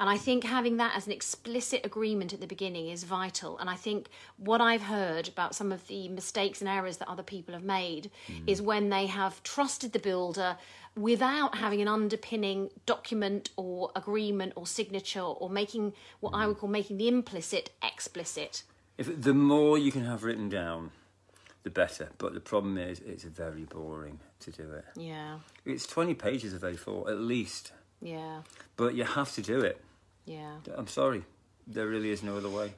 And 0.00 0.08
I 0.08 0.16
think 0.16 0.44
having 0.44 0.76
that 0.76 0.96
as 0.96 1.06
an 1.06 1.12
explicit 1.12 1.84
agreement 1.84 2.32
at 2.32 2.40
the 2.40 2.46
beginning 2.46 2.88
is 2.88 3.02
vital. 3.02 3.58
And 3.58 3.68
I 3.68 3.74
think 3.74 4.08
what 4.36 4.60
I've 4.60 4.82
heard 4.82 5.26
about 5.26 5.56
some 5.56 5.72
of 5.72 5.88
the 5.88 6.08
mistakes 6.08 6.60
and 6.60 6.68
errors 6.68 6.98
that 6.98 7.08
other 7.08 7.24
people 7.24 7.52
have 7.52 7.64
made 7.64 8.10
mm. 8.28 8.42
is 8.46 8.62
when 8.62 8.90
they 8.90 9.06
have 9.06 9.42
trusted 9.42 9.92
the 9.92 9.98
builder 9.98 10.56
without 10.96 11.56
having 11.56 11.82
an 11.82 11.88
underpinning 11.88 12.70
document 12.86 13.50
or 13.56 13.90
agreement 13.96 14.52
or 14.54 14.68
signature 14.68 15.20
or 15.20 15.50
making 15.50 15.92
what 16.20 16.30
I 16.30 16.44
mm. 16.44 16.48
would 16.48 16.58
call 16.58 16.68
making 16.68 16.98
the 16.98 17.08
implicit 17.08 17.70
explicit. 17.82 18.62
If 18.98 19.20
the 19.20 19.34
more 19.34 19.78
you 19.78 19.90
can 19.90 20.04
have 20.04 20.22
written 20.22 20.48
down, 20.48 20.92
the 21.64 21.70
better. 21.70 22.10
But 22.18 22.34
the 22.34 22.40
problem 22.40 22.78
is, 22.78 23.00
it's 23.00 23.24
very 23.24 23.64
boring 23.64 24.20
to 24.40 24.52
do 24.52 24.70
it. 24.72 24.84
Yeah, 24.96 25.38
It's 25.64 25.86
twenty 25.86 26.14
pages 26.14 26.52
of 26.52 26.62
A4 26.62 27.10
at 27.10 27.18
least, 27.18 27.72
yeah, 28.00 28.42
but 28.76 28.94
you 28.94 29.04
have 29.04 29.32
to 29.34 29.42
do 29.42 29.60
it. 29.60 29.80
yeah. 30.24 30.56
I'm 30.76 30.86
sorry, 30.88 31.24
there 31.66 31.86
really 31.86 32.10
is 32.10 32.22
no 32.22 32.36
other 32.36 32.48
way. 32.50 32.72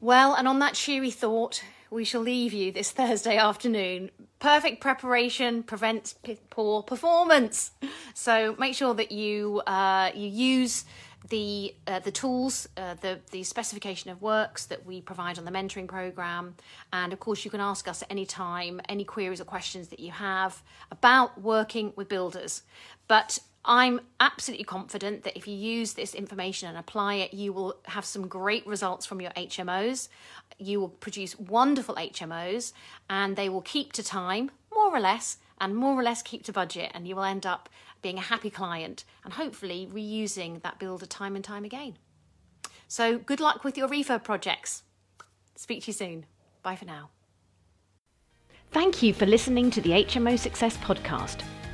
Well, 0.00 0.34
and 0.34 0.48
on 0.48 0.58
that 0.58 0.74
cheery 0.74 1.10
thought, 1.12 1.62
we 1.90 2.04
shall 2.04 2.22
leave 2.22 2.52
you 2.52 2.72
this 2.72 2.90
Thursday 2.90 3.36
afternoon. 3.36 4.10
Perfect 4.40 4.80
preparation 4.80 5.62
prevents 5.62 6.14
p- 6.14 6.38
poor 6.50 6.82
performance. 6.82 7.70
So 8.14 8.56
make 8.58 8.74
sure 8.74 8.94
that 8.94 9.12
you 9.12 9.60
uh, 9.66 10.10
you 10.14 10.28
use 10.28 10.84
the 11.28 11.74
uh, 11.86 12.00
the 12.00 12.10
tools, 12.10 12.68
uh, 12.76 12.94
the 13.00 13.20
the 13.30 13.44
specification 13.44 14.10
of 14.10 14.20
works 14.20 14.66
that 14.66 14.84
we 14.84 15.00
provide 15.00 15.38
on 15.38 15.44
the 15.44 15.52
mentoring 15.52 15.86
program, 15.86 16.56
and 16.92 17.12
of 17.12 17.20
course 17.20 17.44
you 17.44 17.50
can 17.50 17.60
ask 17.60 17.86
us 17.86 18.02
at 18.02 18.10
any 18.10 18.26
time 18.26 18.80
any 18.88 19.04
queries 19.04 19.40
or 19.40 19.44
questions 19.44 19.88
that 19.88 20.00
you 20.00 20.10
have 20.10 20.62
about 20.90 21.40
working 21.40 21.92
with 21.94 22.08
builders. 22.08 22.62
But 23.06 23.38
I'm 23.64 24.00
absolutely 24.18 24.64
confident 24.64 25.22
that 25.22 25.36
if 25.36 25.46
you 25.46 25.54
use 25.54 25.92
this 25.92 26.14
information 26.14 26.68
and 26.68 26.76
apply 26.76 27.14
it, 27.14 27.32
you 27.32 27.52
will 27.52 27.76
have 27.84 28.04
some 28.04 28.26
great 28.26 28.66
results 28.66 29.06
from 29.06 29.20
your 29.20 29.30
HMOs. 29.32 30.08
You 30.58 30.80
will 30.80 30.88
produce 30.88 31.38
wonderful 31.38 31.94
HMOs 31.94 32.72
and 33.08 33.36
they 33.36 33.48
will 33.48 33.62
keep 33.62 33.92
to 33.92 34.02
time, 34.02 34.50
more 34.74 34.94
or 34.94 34.98
less, 34.98 35.38
and 35.60 35.76
more 35.76 35.98
or 35.98 36.02
less 36.02 36.22
keep 36.22 36.42
to 36.44 36.52
budget. 36.52 36.90
And 36.92 37.06
you 37.06 37.14
will 37.14 37.22
end 37.22 37.46
up 37.46 37.68
being 38.02 38.18
a 38.18 38.22
happy 38.22 38.50
client 38.50 39.04
and 39.24 39.34
hopefully 39.34 39.88
reusing 39.92 40.60
that 40.62 40.80
builder 40.80 41.06
time 41.06 41.36
and 41.36 41.44
time 41.44 41.64
again. 41.64 41.98
So, 42.88 43.16
good 43.16 43.40
luck 43.40 43.64
with 43.64 43.78
your 43.78 43.88
refurb 43.88 44.24
projects. 44.24 44.82
Speak 45.54 45.84
to 45.84 45.86
you 45.86 45.92
soon. 45.92 46.26
Bye 46.62 46.76
for 46.76 46.84
now. 46.84 47.10
Thank 48.72 49.02
you 49.02 49.14
for 49.14 49.24
listening 49.24 49.70
to 49.70 49.80
the 49.80 49.90
HMO 49.90 50.38
Success 50.38 50.76
Podcast. 50.78 51.42